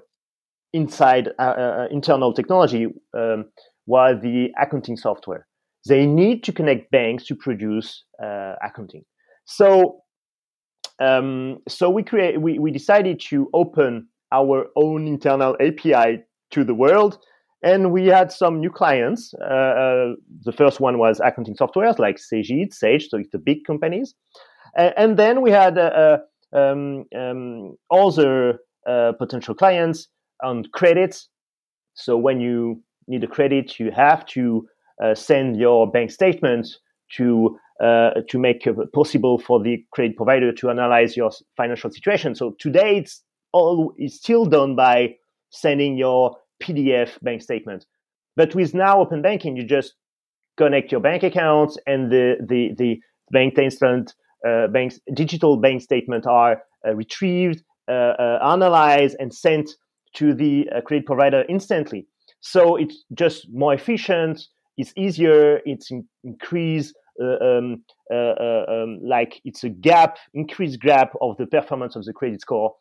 inside 0.74 1.30
uh, 1.40 1.42
uh, 1.42 1.88
internal 1.92 2.34
technology 2.34 2.88
um, 3.14 3.46
was 3.90 4.22
the 4.22 4.50
accounting 4.62 4.96
software. 4.96 5.48
They 5.88 6.06
need 6.06 6.44
to 6.44 6.52
connect 6.54 6.92
banks 6.92 7.26
to 7.26 7.36
produce 7.36 8.04
uh, 8.24 8.54
accounting. 8.64 9.04
So, 9.46 10.02
um, 11.02 11.58
so 11.68 11.90
we 11.90 12.04
create 12.04 12.40
we, 12.40 12.60
we 12.60 12.72
decided 12.72 13.20
to 13.32 13.50
open 13.54 14.08
our 14.32 14.68
own 14.76 15.08
internal 15.08 15.58
API 15.60 16.24
to 16.52 16.64
the 16.64 16.76
world 16.76 17.18
and 17.64 17.92
we 17.92 18.06
had 18.06 18.32
some 18.32 18.60
new 18.60 18.70
clients. 18.70 19.34
Uh, 19.42 19.74
uh, 19.84 20.14
the 20.44 20.52
first 20.52 20.80
one 20.80 21.00
was 21.00 21.20
accounting 21.20 21.56
softwares 21.56 21.98
like 21.98 22.18
Cegid, 22.18 22.74
Sage, 22.74 23.08
so 23.10 23.18
it's 23.18 23.32
the 23.32 23.40
big 23.40 23.66
companies. 23.66 24.14
And, 24.78 24.94
and 24.98 25.20
then 25.20 25.42
we 25.42 25.52
had 25.52 25.78
uh, 25.78 25.82
uh 25.82 26.18
um, 26.52 27.06
um, 27.16 27.76
other 27.92 28.60
potential 29.20 29.54
clients 29.54 30.08
on 30.44 30.64
credits. 30.74 31.30
So 31.94 32.18
when 32.18 32.40
you 32.42 32.82
need 33.10 33.24
a 33.24 33.28
credit, 33.28 33.80
you 33.80 33.92
have 33.92 34.26
to 34.28 34.68
uh, 35.04 35.16
send 35.16 35.58
your 35.58 35.90
bank 35.90 36.12
statement 36.12 36.68
to 37.18 37.58
to 37.82 38.38
make 38.38 38.68
it 38.68 38.76
possible 38.92 39.40
for 39.40 39.64
the 39.64 39.82
credit 39.94 40.18
provider 40.18 40.52
to 40.52 40.70
analyze 40.70 41.16
your 41.16 41.32
financial 41.56 41.90
situation. 41.90 42.36
So 42.36 42.54
today 42.60 42.98
it's 42.98 43.24
all 43.54 43.94
is 43.98 44.18
still 44.18 44.46
done 44.46 44.76
by 44.76 45.16
sending 45.50 45.98
your 45.98 46.36
PDF 46.62 47.22
bank 47.22 47.42
statement. 47.42 47.86
But 48.36 48.56
with 48.56 48.74
now 48.74 49.00
open 49.00 49.22
banking, 49.22 49.56
you 49.56 49.64
just 49.64 49.94
connect 50.58 50.92
your 50.92 51.02
bank 51.02 51.24
accounts 51.24 51.78
and 51.88 52.12
the 52.12 52.36
the 52.48 52.74
the 52.78 53.00
bank 53.32 53.54
statement, 53.54 54.14
uh, 54.48 54.68
banks 54.68 55.00
digital 55.14 55.58
bank 55.58 55.82
statement 55.82 56.26
are 56.28 56.62
uh, 56.88 56.96
retrieved, 56.96 57.64
uh, 57.88 58.14
uh 58.20 58.40
analyzed, 58.44 59.16
and 59.20 59.34
sent 59.34 59.70
to 60.16 60.34
the 60.34 60.68
uh, 60.76 60.82
credit 60.82 61.06
provider 61.06 61.44
instantly. 61.50 62.08
So 62.42 62.76
it's 62.76 63.04
just 63.14 63.48
more 63.52 63.74
efficient. 63.74 64.42
It's 64.78 64.94
easier. 64.96 65.60
It's 65.66 65.92
in, 65.92 66.08
increase 66.24 66.94
uh, 67.22 67.44
um, 67.44 67.84
um, 68.12 69.00
like 69.04 69.42
it's 69.44 69.64
a 69.64 69.70
gap, 69.70 70.18
increased 70.34 70.80
gap 70.80 71.14
of 71.22 71.36
the 71.38 71.46
performance 71.46 71.96
of 71.96 72.06
the 72.06 72.14
credit 72.14 72.42
score. 72.42 72.74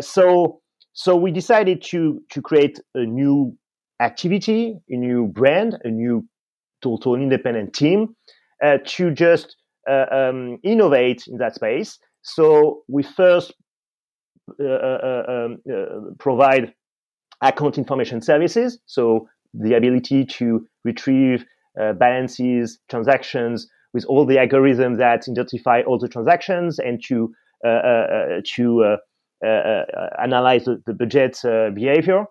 so 0.00 0.60
so 0.92 1.16
we 1.16 1.30
decided 1.30 1.82
to 1.82 2.20
to 2.30 2.42
create 2.42 2.78
a 2.94 3.04
new 3.06 3.56
activity, 4.00 4.76
a 4.88 4.96
new 4.96 5.28
brand, 5.28 5.78
a 5.84 5.88
new 5.88 6.26
total 6.82 7.14
independent 7.14 7.74
team 7.74 8.16
uh, 8.64 8.78
to 8.84 9.10
just 9.10 9.56
uh, 9.88 10.06
um, 10.10 10.58
innovate 10.62 11.26
in 11.26 11.38
that 11.38 11.54
space. 11.54 11.98
So 12.22 12.82
we 12.88 13.02
first 13.02 13.54
uh, 14.58 14.64
uh, 14.64 15.22
uh 15.28 15.32
um, 15.32 15.58
uh, 15.72 16.14
provide 16.18 16.74
account 17.42 17.78
information 17.78 18.20
services, 18.20 18.78
so 18.86 19.28
the 19.54 19.74
ability 19.74 20.24
to 20.24 20.66
retrieve 20.84 21.44
balances, 21.98 22.78
transactions 22.88 23.66
with 23.92 24.04
all 24.04 24.26
the 24.26 24.36
algorithms 24.36 24.98
that 24.98 25.26
identify 25.28 25.82
all 25.82 25.98
the 25.98 26.08
transactions 26.08 26.78
and 26.78 27.02
to 27.02 27.32
to 28.44 28.96
uh, 29.42 29.48
uh, 29.48 30.10
analyze 30.22 30.66
the, 30.66 30.82
the 30.84 30.92
budget 30.92 31.38
uh, 31.46 31.70
behavior 31.70 32.26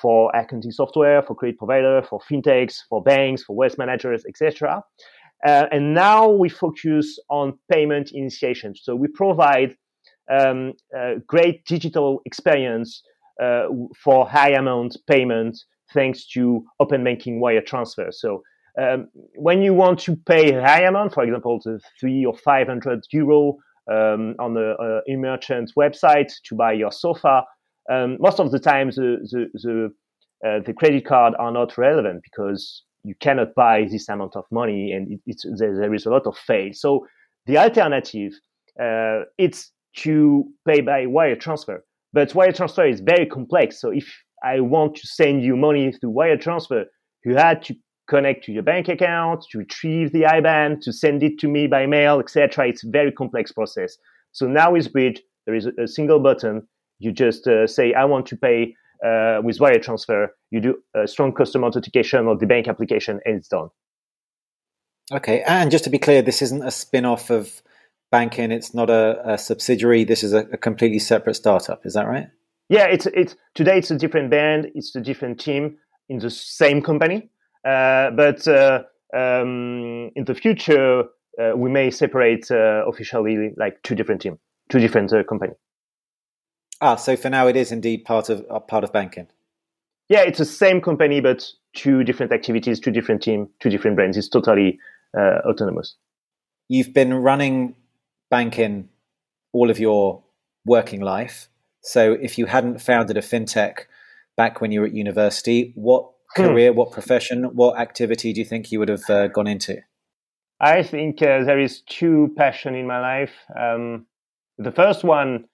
for 0.00 0.30
accounting 0.36 0.70
software, 0.70 1.20
for 1.20 1.34
credit 1.34 1.58
provider, 1.58 2.02
for 2.08 2.20
fintechs, 2.30 2.76
for 2.88 3.02
banks, 3.02 3.42
for 3.42 3.56
wealth 3.56 3.76
managers, 3.78 4.24
etc. 4.28 4.80
Uh, 5.44 5.66
and 5.72 5.92
now 5.92 6.28
we 6.28 6.48
focus 6.48 7.18
on 7.30 7.58
payment 7.68 8.10
initiation. 8.12 8.74
So 8.76 8.94
we 8.94 9.08
provide 9.08 9.74
um, 10.30 10.74
great 11.26 11.64
digital 11.66 12.20
experience 12.24 13.02
uh, 13.02 13.15
for 13.38 14.28
high 14.28 14.52
amount 14.52 14.96
payment 15.06 15.58
thanks 15.92 16.26
to 16.26 16.64
open 16.80 17.04
banking 17.04 17.40
wire 17.40 17.60
transfer. 17.60 18.08
So 18.10 18.42
um, 18.80 19.08
when 19.36 19.62
you 19.62 19.72
want 19.72 19.98
to 20.00 20.16
pay 20.16 20.52
a 20.52 20.60
high 20.60 20.82
amount, 20.82 21.14
for 21.14 21.24
example, 21.24 21.60
the 21.64 21.80
three 21.98 22.24
or 22.24 22.36
five 22.36 22.66
hundred 22.66 23.04
euro 23.12 23.56
um, 23.90 24.34
on 24.38 24.54
the 24.54 24.74
uh, 24.78 25.10
e-merchant 25.10 25.72
website 25.78 26.32
to 26.44 26.54
buy 26.54 26.72
your 26.72 26.92
sofa, 26.92 27.44
um, 27.90 28.18
most 28.20 28.40
of 28.40 28.50
the 28.50 28.58
time 28.58 28.90
the 28.90 29.18
the 29.30 29.46
the, 29.54 30.48
uh, 30.48 30.60
the, 30.66 30.74
credit 30.74 31.06
card 31.06 31.34
are 31.38 31.52
not 31.52 31.78
relevant 31.78 32.22
because 32.22 32.82
you 33.04 33.14
cannot 33.20 33.54
buy 33.54 33.86
this 33.90 34.08
amount 34.08 34.36
of 34.36 34.44
money 34.50 34.92
and 34.92 35.12
it, 35.12 35.20
it's, 35.26 35.46
there, 35.58 35.78
there 35.78 35.94
is 35.94 36.04
a 36.04 36.10
lot 36.10 36.26
of 36.26 36.36
fail. 36.36 36.70
So 36.72 37.06
the 37.46 37.56
alternative 37.56 38.32
uh, 38.78 39.20
it's 39.38 39.72
to 39.98 40.44
pay 40.66 40.82
by 40.82 41.06
wire 41.06 41.36
transfer, 41.36 41.82
but 42.12 42.34
wire 42.34 42.52
transfer 42.52 42.86
is 42.86 43.00
very 43.00 43.26
complex. 43.26 43.80
So 43.80 43.90
if 43.90 44.06
I 44.44 44.60
want 44.60 44.96
to 44.96 45.06
send 45.06 45.42
you 45.42 45.56
money 45.56 45.92
through 45.92 46.10
wire 46.10 46.36
transfer, 46.36 46.84
you 47.24 47.36
had 47.36 47.62
to 47.64 47.74
connect 48.08 48.44
to 48.44 48.52
your 48.52 48.62
bank 48.62 48.88
account, 48.88 49.44
to 49.50 49.58
retrieve 49.58 50.12
the 50.12 50.22
IBAN, 50.22 50.80
to 50.82 50.92
send 50.92 51.22
it 51.22 51.38
to 51.40 51.48
me 51.48 51.66
by 51.66 51.86
mail, 51.86 52.20
etc. 52.20 52.68
It's 52.68 52.84
a 52.84 52.88
very 52.88 53.10
complex 53.10 53.52
process. 53.52 53.96
So 54.32 54.46
now 54.46 54.72
with 54.72 54.92
Bridge, 54.92 55.22
there 55.44 55.54
is 55.54 55.66
a, 55.78 55.88
single 55.88 56.20
button. 56.20 56.66
You 56.98 57.12
just 57.12 57.46
uh, 57.46 57.66
say, 57.66 57.94
I 57.94 58.04
want 58.04 58.26
to 58.26 58.36
pay 58.36 58.74
uh, 59.04 59.40
with 59.42 59.60
wire 59.60 59.78
transfer. 59.78 60.34
You 60.50 60.60
do 60.60 60.76
a 60.94 61.06
strong 61.06 61.32
customer 61.32 61.68
authentication 61.68 62.26
of 62.28 62.40
the 62.40 62.46
bank 62.46 62.68
application, 62.68 63.20
and 63.24 63.36
it's 63.36 63.48
done. 63.48 63.68
Okay, 65.12 65.42
and 65.46 65.70
just 65.70 65.84
to 65.84 65.90
be 65.90 65.98
clear, 65.98 66.20
this 66.20 66.42
isn't 66.42 66.64
a 66.64 66.70
spin-off 66.70 67.30
of 67.30 67.62
Bankin. 68.10 68.52
It's 68.52 68.74
not 68.74 68.90
a, 68.90 69.32
a 69.32 69.38
subsidiary. 69.38 70.04
This 70.04 70.22
is 70.22 70.32
a, 70.32 70.46
a, 70.52 70.56
completely 70.56 70.98
separate 70.98 71.34
startup. 71.34 71.84
Is 71.84 71.94
that 71.94 72.06
right? 72.06 72.28
Yeah, 72.68 72.86
it's 72.86 73.06
it's 73.06 73.36
today 73.54 73.78
it's 73.78 73.90
a 73.90 73.96
different 73.96 74.30
band. 74.30 74.70
It's 74.74 74.94
a 74.94 75.00
different 75.00 75.40
team 75.40 75.76
in 76.08 76.18
the 76.18 76.30
same 76.30 76.82
company. 76.82 77.30
Uh, 77.64 78.10
but 78.10 78.46
uh, 78.46 78.82
um, 79.14 80.10
in 80.14 80.24
the 80.24 80.34
future, 80.34 81.00
uh, 81.40 81.56
we 81.56 81.70
may 81.70 81.90
separate 81.90 82.46
officially 82.50 83.52
like 83.56 83.82
two 83.82 83.94
different 83.94 84.22
teams, 84.22 84.38
two 84.70 84.78
different 84.78 85.12
companies. 85.28 85.56
Ah, 86.80 86.96
so 86.96 87.16
for 87.16 87.30
now, 87.30 87.46
it 87.46 87.56
is 87.56 87.72
indeed 87.72 88.04
part 88.04 88.28
of 88.28 88.44
part 88.68 88.84
of 88.84 88.92
Bankin. 88.92 89.28
Yeah, 90.08 90.20
it's 90.20 90.38
the 90.38 90.44
same 90.44 90.80
company, 90.80 91.20
but 91.20 91.44
two 91.74 92.04
different 92.04 92.32
activities, 92.32 92.78
two 92.78 92.92
different 92.92 93.22
team, 93.22 93.48
two 93.60 93.70
different 93.70 93.96
brands. 93.96 94.16
It's 94.16 94.28
totally 94.28 94.78
uh, 95.16 95.40
autonomous. 95.48 95.96
You've 96.68 96.94
been 96.94 97.14
running 97.14 97.74
Bankin 98.30 98.88
all 99.52 99.70
of 99.70 99.78
your 99.78 100.22
working 100.64 101.00
life. 101.00 101.48
So 101.80 102.12
if 102.12 102.38
you 102.38 102.46
hadn't 102.46 102.80
founded 102.80 103.16
a 103.16 103.22
fintech 103.22 103.86
back 104.36 104.60
when 104.60 104.72
you 104.72 104.80
were 104.80 104.86
at 104.86 104.94
university, 104.94 105.72
what 105.74 106.10
Hmm. 106.34 106.42
career, 106.42 106.72
what 106.72 106.92
profession, 106.92 107.44
what 107.54 107.78
activity 107.78 108.32
do 108.32 108.40
you 108.40 108.44
think 108.44 108.70
you 108.70 108.78
would 108.78 108.88
have 108.88 109.08
uh, 109.08 109.28
gone 109.28 109.46
into? 109.46 109.78
I 110.60 110.82
think 110.82 111.22
uh, 111.22 111.44
there 111.44 111.58
is 111.58 111.82
two 111.82 112.32
passion 112.36 112.74
in 112.74 112.86
my 112.86 113.00
life. 113.00 113.34
Um, 113.58 114.06
the 114.58 114.72
first 114.72 115.04
one 115.04 115.44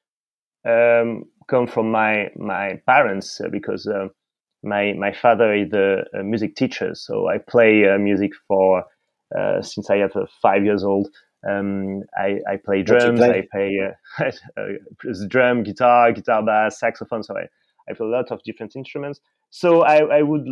um, 0.67 1.25
come 1.49 1.67
from 1.67 1.91
my 1.91 2.31
my 2.37 2.81
parents 2.87 3.41
uh, 3.41 3.49
because 3.49 3.87
uh, 3.87 4.09
my 4.63 4.93
my 4.93 5.13
father 5.13 5.55
is 5.55 5.73
a, 5.73 6.05
a, 6.15 6.23
music 6.23 6.55
teacher, 6.55 6.95
so 6.95 7.29
I 7.29 7.39
play 7.39 7.89
uh, 7.89 7.99
music 7.99 8.31
for 8.47 8.85
uh, 9.37 9.61
since 9.61 9.91
I 9.91 9.99
have 9.99 10.13
five 10.41 10.65
years 10.65 10.85
old. 10.85 11.09
Um, 11.49 12.03
I, 12.17 12.39
I, 12.49 12.57
play 12.57 12.83
drums. 12.83 13.19
Play? 13.19 13.41
I 13.41 13.49
play 13.51 13.91
drum, 15.29 15.63
guitar, 15.63 16.13
guitar 16.13 16.43
bass, 16.43 16.79
saxophone. 16.79 17.23
So 17.23 17.37
I, 17.37 17.49
I 17.91 17.95
play 17.95 18.07
a 18.07 18.11
lot 18.11 18.31
of 18.31 18.43
different 18.45 18.77
instruments. 18.77 19.21
So 19.51 19.83
I, 19.83 20.19
I 20.19 20.23
would 20.23 20.47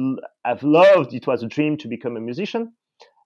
have 0.44 0.62
loved, 0.62 1.14
it 1.14 1.26
was 1.26 1.42
a 1.42 1.46
dream 1.46 1.76
to 1.78 1.88
become 1.88 2.16
a 2.16 2.20
musician. 2.20 2.72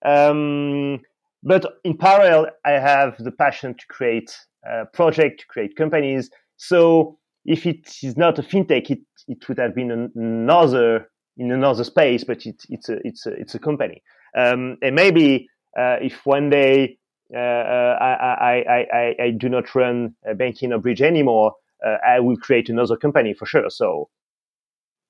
Um, 0.04 1.00
but 1.42 1.78
in 1.84 1.96
parallel, 1.96 2.48
I 2.64 2.72
have 2.72 3.16
the 3.18 3.32
passion 3.32 3.74
to 3.74 3.86
create 3.88 4.36
a 4.66 4.86
project, 4.86 5.40
to 5.40 5.46
create 5.46 5.76
companies. 5.76 6.30
So 6.56 7.18
if 7.44 7.66
it 7.66 7.96
is 8.02 8.16
not 8.16 8.38
a 8.38 8.42
fintech, 8.42 8.90
it, 8.90 9.00
it 9.28 9.48
would 9.48 9.58
have 9.58 9.74
been 9.74 10.10
another 10.14 11.08
in 11.36 11.50
another 11.50 11.84
space, 11.84 12.24
but 12.24 12.46
it, 12.46 12.62
it's 12.68 12.88
a 12.88 12.98
it's 13.04 13.26
a 13.26 13.32
it's 13.32 13.54
a 13.54 13.58
company. 13.58 14.02
Um, 14.36 14.76
and 14.82 14.94
maybe 14.94 15.48
uh, 15.78 15.96
if 16.00 16.24
one 16.24 16.50
day 16.50 16.74
uh, 16.84 16.90
uh 16.90 17.03
I, 17.34 17.38
I, 17.38 18.84
I, 18.92 19.14
I 19.24 19.30
do 19.30 19.48
not 19.48 19.74
run 19.74 20.14
a 20.26 20.34
Bankin 20.34 20.72
or 20.72 20.78
bridge 20.78 21.02
anymore, 21.02 21.54
uh, 21.84 21.96
I 22.06 22.20
will 22.20 22.36
create 22.36 22.68
another 22.68 22.96
company 22.96 23.34
for 23.34 23.46
sure. 23.46 23.70
So 23.70 24.08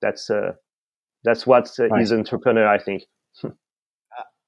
that's 0.01 0.31
uh, 0.31 0.53
that's 1.23 1.47
what 1.47 1.71
uh, 1.79 1.89
right. 1.89 2.03
is 2.03 2.13
entrepreneur, 2.13 2.67
I 2.67 2.79
think. 2.79 3.05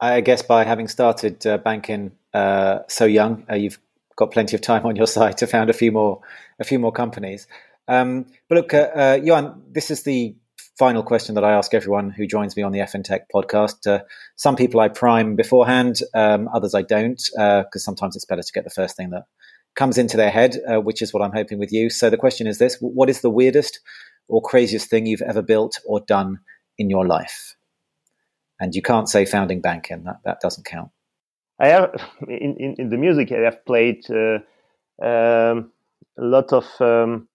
I 0.01 0.21
guess 0.21 0.43
by 0.43 0.65
having 0.65 0.89
started 0.89 1.47
uh, 1.47 1.59
Bankin 1.59 2.13
uh, 2.35 2.81
so 2.89 3.07
young, 3.07 3.47
uh, 3.51 3.55
you've 3.55 3.79
got 4.17 4.31
plenty 4.31 4.55
of 4.55 4.61
time 4.61 4.85
on 4.85 4.97
your 4.97 5.07
side 5.17 5.39
to 5.39 5.47
found 5.47 5.71
a 5.71 5.73
few 5.73 5.93
more 5.93 6.21
a 6.59 6.65
few 6.65 6.79
more 6.79 6.93
companies. 6.93 7.47
Um, 7.89 8.27
but 8.49 8.57
look, 8.57 8.75
uh, 8.75 8.89
uh, 8.95 9.19
Joan, 9.19 9.63
this 9.71 9.91
is 9.91 10.03
the 10.03 10.35
final 10.79 11.03
question 11.03 11.35
that 11.35 11.45
I 11.45 11.53
ask 11.53 11.73
everyone 11.73 12.11
who 12.11 12.27
joins 12.27 12.57
me 12.57 12.63
on 12.63 12.73
the 12.73 12.81
FinTech 12.81 13.23
podcast. 13.35 13.87
Uh, 13.87 14.03
some 14.37 14.57
people 14.57 14.81
I 14.81 14.89
prime 14.89 15.35
beforehand, 15.35 16.01
um, 16.15 16.49
others 16.53 16.75
I 16.75 16.83
don't, 16.83 17.21
because 17.33 17.67
uh, 17.67 17.79
sometimes 17.79 18.15
it's 18.15 18.25
better 18.25 18.43
to 18.43 18.53
get 18.53 18.65
the 18.65 18.71
first 18.71 18.97
thing 18.97 19.11
that 19.11 19.25
comes 19.75 19.99
into 19.99 20.17
their 20.17 20.31
head, 20.31 20.57
uh, 20.69 20.81
which 20.81 21.03
is 21.03 21.13
what 21.13 21.23
I'm 21.23 21.33
hoping 21.33 21.59
with 21.59 21.73
you. 21.73 21.89
So 21.91 22.11
the 22.11 22.17
question 22.17 22.47
is 22.47 22.59
this 22.59 22.77
What 22.81 23.09
is 23.09 23.23
the 23.23 23.31
weirdest 23.31 23.81
or 24.29 24.43
craziest 24.43 24.91
thing 24.91 25.07
you've 25.07 25.23
ever 25.23 25.43
built 25.43 25.81
or 25.87 26.01
done 26.01 26.41
in 26.79 26.91
your 26.91 27.07
life? 27.07 27.57
And 28.61 28.75
you 28.75 28.83
can't 28.83 29.09
say 29.09 29.25
founding 29.25 29.61
Bankin, 29.61 30.05
that, 30.05 30.21
that 30.25 30.41
doesn't 30.41 30.65
count. 30.65 30.91
I 31.59 31.69
have, 31.69 31.95
in, 32.29 32.57
in, 32.59 32.75
in 32.79 32.89
the 32.91 32.97
music, 32.99 33.33
I 33.33 33.41
have 33.41 33.65
played 33.65 34.05
uh, 34.11 34.39
um, 35.03 35.73
a 36.19 36.23
lot 36.23 36.53
of. 36.53 36.67
Um, 36.81 37.29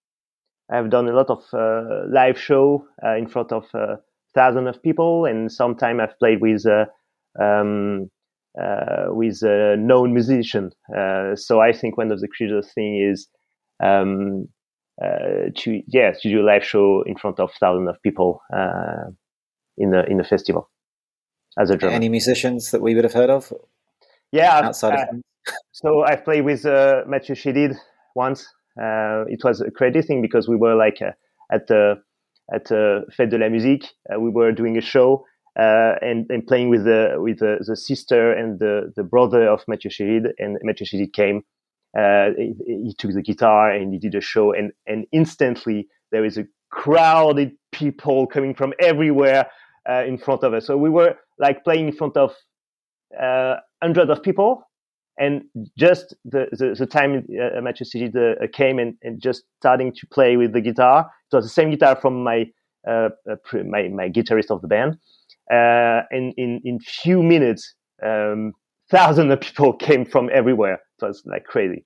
I've 0.71 0.89
done 0.89 1.09
a 1.09 1.13
lot 1.13 1.29
of 1.29 1.43
uh, 1.53 2.07
live 2.09 2.39
show 2.39 2.85
uh, 3.05 3.15
in 3.15 3.27
front 3.27 3.51
of 3.51 3.65
uh, 3.73 3.97
thousands 4.33 4.69
of 4.69 4.81
people, 4.81 5.25
and 5.25 5.51
sometimes 5.51 5.99
I've 6.01 6.17
played 6.17 6.39
with 6.41 6.65
uh, 6.65 6.85
um, 7.41 8.09
uh, 8.59 9.07
with 9.07 9.41
a 9.43 9.75
known 9.77 10.13
musician. 10.13 10.71
Uh, 10.95 11.35
so 11.35 11.59
I 11.59 11.73
think 11.73 11.97
one 11.97 12.11
of 12.11 12.21
the 12.21 12.27
craziest 12.27 12.73
thing 12.73 13.09
is 13.11 13.27
um, 13.83 14.47
to 15.01 15.81
yeah 15.87 16.11
to 16.11 16.29
do 16.29 16.41
a 16.41 16.45
live 16.45 16.63
show 16.63 17.03
in 17.05 17.17
front 17.17 17.39
of 17.39 17.51
thousands 17.59 17.89
of 17.89 18.01
people 18.01 18.41
in 19.77 19.93
a 19.93 20.03
in 20.03 20.21
a 20.21 20.23
festival 20.23 20.69
as 21.59 21.69
a 21.69 21.75
drummer. 21.75 21.95
Any 21.95 22.09
musicians 22.09 22.71
that 22.71 22.81
we 22.81 22.95
would 22.95 23.03
have 23.03 23.13
heard 23.13 23.29
of? 23.29 23.51
Yeah, 24.31 24.67
outside 24.67 24.93
of 24.93 25.21
so 25.71 26.03
I've 26.03 26.23
played 26.23 26.45
with 26.45 26.63
Mathieu 26.63 27.35
Chédid 27.35 27.75
once. 28.15 28.47
Uh, 28.79 29.25
it 29.27 29.43
was 29.43 29.61
a 29.61 29.71
crazy 29.71 30.01
thing 30.01 30.21
because 30.21 30.47
we 30.47 30.55
were 30.55 30.75
like 30.75 31.01
uh, 31.01 31.11
at 31.51 31.67
the 31.67 31.95
at 32.53 32.71
uh, 32.71 33.01
Fête 33.17 33.29
de 33.29 33.37
la 33.37 33.49
Musique. 33.49 33.87
Uh, 34.09 34.19
we 34.19 34.29
were 34.29 34.51
doing 34.51 34.77
a 34.77 34.81
show 34.81 35.25
uh, 35.59 35.93
and, 36.01 36.25
and 36.29 36.45
playing 36.47 36.69
with 36.69 36.83
the 36.85 37.15
with 37.17 37.39
the, 37.39 37.63
the, 37.65 37.75
sister 37.75 38.31
and 38.31 38.59
the, 38.59 38.91
the 38.95 39.03
brother 39.03 39.47
of 39.47 39.61
Mathieu 39.67 39.89
Chédid. 39.89 40.31
And 40.37 40.57
Mathieu 40.63 40.85
Chédid 40.85 41.13
came. 41.13 41.41
He, 41.95 42.53
he, 42.65 42.95
took 42.97 43.11
the 43.11 43.21
guitar 43.21 43.71
and 43.71 43.91
he 43.91 43.99
did 43.99 44.15
a 44.15 44.21
show. 44.21 44.53
And 44.53 44.71
and 44.87 45.05
instantly 45.11 45.87
there 46.11 46.25
is 46.25 46.37
a 46.37 46.45
crowded 46.71 47.51
people 47.73 48.27
coming 48.27 48.55
from 48.55 48.73
everywhere 48.79 49.47
in 49.87 50.17
front 50.17 50.43
of 50.43 50.53
us. 50.53 50.67
So 50.67 50.77
we 50.77 50.89
were 50.89 51.15
like 51.37 51.63
playing 51.65 51.87
in 51.87 51.93
front 51.93 52.15
of 52.15 52.33
hundreds 53.81 54.09
of 54.09 54.23
people 54.23 54.63
and 55.17 55.43
just 55.77 56.15
the, 56.25 56.47
the, 56.51 56.75
the 56.77 56.85
time 56.85 57.25
uh, 57.29 57.61
Mathieu 57.61 57.85
Chédid 57.85 58.15
uh, 58.15 58.47
came 58.53 58.79
and, 58.79 58.95
and 59.03 59.21
just 59.21 59.43
starting 59.59 59.93
to 59.93 60.07
play 60.07 60.37
with 60.37 60.53
the 60.53 60.61
guitar, 60.61 61.09
it 61.31 61.35
was 61.35 61.45
the 61.45 61.49
same 61.49 61.69
guitar 61.69 61.95
from 61.95 62.23
my 62.23 62.45
uh, 62.87 63.09
uh 63.29 63.35
my, 63.63 63.87
my 63.89 64.09
guitarist 64.09 64.49
of 64.49 64.61
the 64.61 64.67
band. 64.67 64.97
Uh, 65.51 66.01
and 66.11 66.33
in 66.37 66.61
in 66.63 66.79
few 66.79 67.21
minutes, 67.21 67.75
um, 68.03 68.53
thousands 68.89 69.31
of 69.31 69.41
people 69.41 69.73
came 69.87 70.05
from 70.05 70.29
everywhere. 70.33 70.79
It 71.01 71.05
was 71.05 71.21
like 71.25 71.43
crazy. 71.43 71.85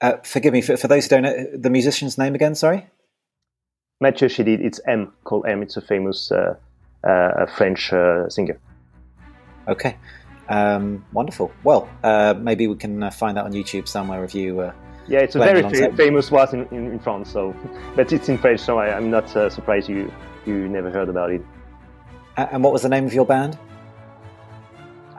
Uh, 0.00 0.18
forgive 0.22 0.52
me 0.52 0.62
for, 0.62 0.76
for 0.76 0.86
those 0.86 1.04
who 1.04 1.10
don't 1.10 1.22
know 1.22 1.46
the 1.52 1.70
musician's 1.70 2.16
name 2.16 2.34
again. 2.34 2.54
Sorry, 2.54 2.86
Mathieu 4.00 4.28
Chédid. 4.28 4.60
It's 4.64 4.80
M 4.86 5.12
called 5.24 5.46
M. 5.46 5.62
It's 5.62 5.76
a 5.76 5.82
famous 5.82 6.32
French 7.56 7.92
singer. 8.28 8.58
Okay. 9.66 9.96
Um, 10.48 11.04
wonderful. 11.12 11.52
Well, 11.62 11.88
uh, 12.02 12.34
maybe 12.38 12.66
we 12.66 12.76
can 12.76 13.02
uh, 13.02 13.10
find 13.10 13.36
that 13.36 13.44
on 13.44 13.52
YouTube 13.52 13.86
somewhere 13.86 14.24
if 14.24 14.34
you. 14.34 14.60
Uh, 14.60 14.72
yeah, 15.06 15.20
it's 15.20 15.36
a 15.36 15.38
very 15.38 15.62
fa- 15.62 15.94
famous 15.96 16.30
one 16.30 16.48
in, 16.52 16.66
in, 16.68 16.92
in, 16.92 16.98
France. 16.98 17.30
So, 17.30 17.54
but 17.96 18.12
it's 18.12 18.28
in 18.28 18.38
French, 18.38 18.60
so 18.60 18.78
I, 18.78 18.96
am 18.96 19.10
not 19.10 19.34
uh, 19.36 19.50
surprised 19.50 19.88
you 19.88 20.12
you 20.46 20.68
never 20.68 20.90
heard 20.90 21.08
about 21.08 21.30
it. 21.30 21.42
And 22.36 22.62
what 22.62 22.72
was 22.72 22.82
the 22.82 22.88
name 22.88 23.04
of 23.04 23.12
your 23.12 23.26
band? 23.26 23.58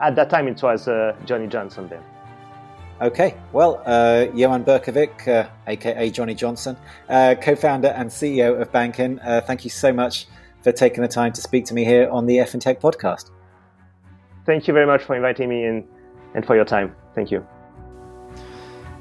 At 0.00 0.16
that 0.16 0.30
time, 0.30 0.48
it 0.48 0.62
was 0.62 0.88
uh, 0.88 1.14
Johnny 1.26 1.46
Johnson. 1.46 1.88
Then. 1.88 2.02
Okay, 3.00 3.34
well, 3.52 3.82
uh, 3.86 4.26
Joan 4.26 4.64
Burkovic, 4.64 5.48
aka 5.66 6.10
Johnny 6.10 6.34
Johnson, 6.34 6.76
co-founder 7.08 7.88
and 7.88 8.10
CEO 8.10 8.60
of 8.60 8.72
Bankin. 8.72 9.20
thank 9.46 9.64
you 9.64 9.70
so 9.70 9.92
much 9.92 10.26
for 10.62 10.72
taking 10.72 11.02
the 11.02 11.08
time 11.08 11.32
to 11.32 11.40
speak 11.40 11.64
to 11.66 11.74
me 11.74 11.84
here 11.84 12.08
on 12.10 12.26
the 12.26 12.38
FinTech 12.38 12.80
podcast 12.80 13.30
thank 14.46 14.66
you 14.68 14.74
very 14.74 14.86
much 14.86 15.02
for 15.02 15.14
inviting 15.16 15.48
me 15.48 15.64
in 15.64 15.84
and 16.34 16.44
for 16.44 16.54
your 16.54 16.64
time. 16.64 16.94
Thank 17.14 17.30
you. 17.30 17.46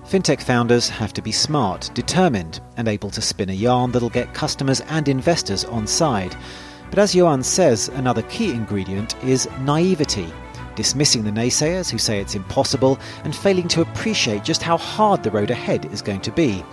Fintech 0.10 0.41
founders 0.41 0.89
have 0.89 1.13
to 1.13 1.21
be 1.21 1.32
smart, 1.32 1.91
determined, 1.93 2.62
and 2.78 2.88
able 2.88 3.12
to 3.12 3.21
spin 3.21 3.49
a 3.49 3.54
yarn 3.54 3.91
that'll 3.91 4.10
get 4.10 4.34
customers 4.34 4.82
and 4.89 5.08
investors 5.08 5.65
on 5.65 5.86
side. 5.86 6.36
But 6.89 6.97
as 6.97 7.13
Joan 7.13 7.43
says, 7.43 7.89
another 7.89 8.23
key 8.23 8.49
ingredient 8.49 9.21
is 9.23 9.47
naivety, 9.62 10.28
dismissing 10.75 11.23
the 11.23 11.30
naysayers 11.30 11.91
who 11.91 11.99
say 11.99 12.19
it's 12.19 12.34
impossible 12.34 12.97
and 13.23 13.36
failing 13.36 13.67
to 13.67 13.82
appreciate 13.82 14.43
just 14.43 14.63
how 14.63 14.78
hard 14.78 15.21
the 15.21 15.30
road 15.30 15.52
ahead 15.52 15.86
is 15.93 16.02
going 16.02 16.21
to 16.21 16.32
be. 16.32 16.63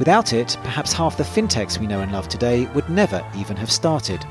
Without 0.00 0.32
it, 0.32 0.56
perhaps 0.62 0.92
half 0.92 1.16
the 1.16 1.22
fintechs 1.22 1.78
we 1.78 1.86
know 1.86 2.00
and 2.00 2.10
love 2.10 2.26
today 2.26 2.66
would 2.74 2.88
never 2.90 3.24
even 3.36 3.56
have 3.56 3.70
started. 3.70 4.26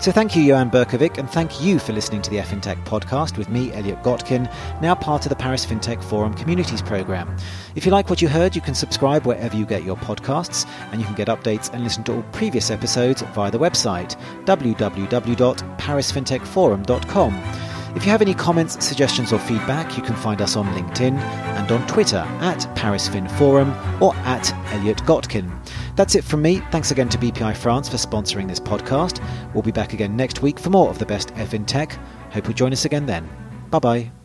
So 0.00 0.10
thank 0.12 0.36
you, 0.36 0.46
Joan 0.46 0.70
Burkovic, 0.70 1.16
and 1.18 1.28
thank 1.30 1.62
you 1.62 1.78
for 1.78 1.92
listening 1.92 2.20
to 2.22 2.30
the 2.30 2.38
FinTech 2.38 2.82
podcast 2.84 3.38
with 3.38 3.48
me, 3.48 3.72
Elliot 3.72 4.02
Gotkin, 4.02 4.52
now 4.82 4.94
part 4.94 5.24
of 5.24 5.30
the 5.30 5.36
Paris 5.36 5.64
FinTech 5.64 6.04
Forum 6.04 6.34
Communities 6.34 6.82
Programme. 6.82 7.34
If 7.74 7.86
you 7.86 7.92
like 7.92 8.10
what 8.10 8.20
you 8.20 8.28
heard, 8.28 8.54
you 8.54 8.60
can 8.60 8.74
subscribe 8.74 9.26
wherever 9.26 9.56
you 9.56 9.64
get 9.64 9.84
your 9.84 9.96
podcasts, 9.96 10.68
and 10.92 11.00
you 11.00 11.06
can 11.06 11.14
get 11.14 11.28
updates 11.28 11.72
and 11.72 11.82
listen 11.82 12.04
to 12.04 12.16
all 12.16 12.22
previous 12.32 12.70
episodes 12.70 13.22
via 13.34 13.50
the 13.50 13.58
website 13.58 14.14
www.parisfintechforum.com. 14.44 17.42
If 17.96 18.04
you 18.04 18.10
have 18.10 18.22
any 18.22 18.34
comments, 18.34 18.84
suggestions, 18.84 19.32
or 19.32 19.38
feedback, 19.38 19.96
you 19.96 20.02
can 20.02 20.16
find 20.16 20.42
us 20.42 20.56
on 20.56 20.66
LinkedIn 20.74 21.16
and 21.16 21.70
on 21.70 21.86
Twitter 21.86 22.26
at 22.40 22.58
ParisFinForum 22.76 24.00
or 24.00 24.16
at 24.16 24.52
Elliot 24.74 24.98
Gotkin. 25.04 25.48
That's 25.96 26.14
it 26.14 26.24
from 26.24 26.42
me. 26.42 26.58
Thanks 26.70 26.90
again 26.90 27.08
to 27.10 27.18
BPI 27.18 27.56
France 27.56 27.88
for 27.88 27.96
sponsoring 27.96 28.48
this 28.48 28.60
podcast. 28.60 29.22
We'll 29.54 29.62
be 29.62 29.72
back 29.72 29.92
again 29.92 30.16
next 30.16 30.42
week 30.42 30.58
for 30.58 30.70
more 30.70 30.88
of 30.88 30.98
the 30.98 31.06
best 31.06 31.32
F 31.36 31.54
in 31.54 31.64
tech. 31.64 31.92
Hope 32.32 32.44
you'll 32.44 32.54
join 32.54 32.72
us 32.72 32.84
again 32.84 33.06
then. 33.06 33.28
Bye 33.70 33.78
bye. 33.78 34.23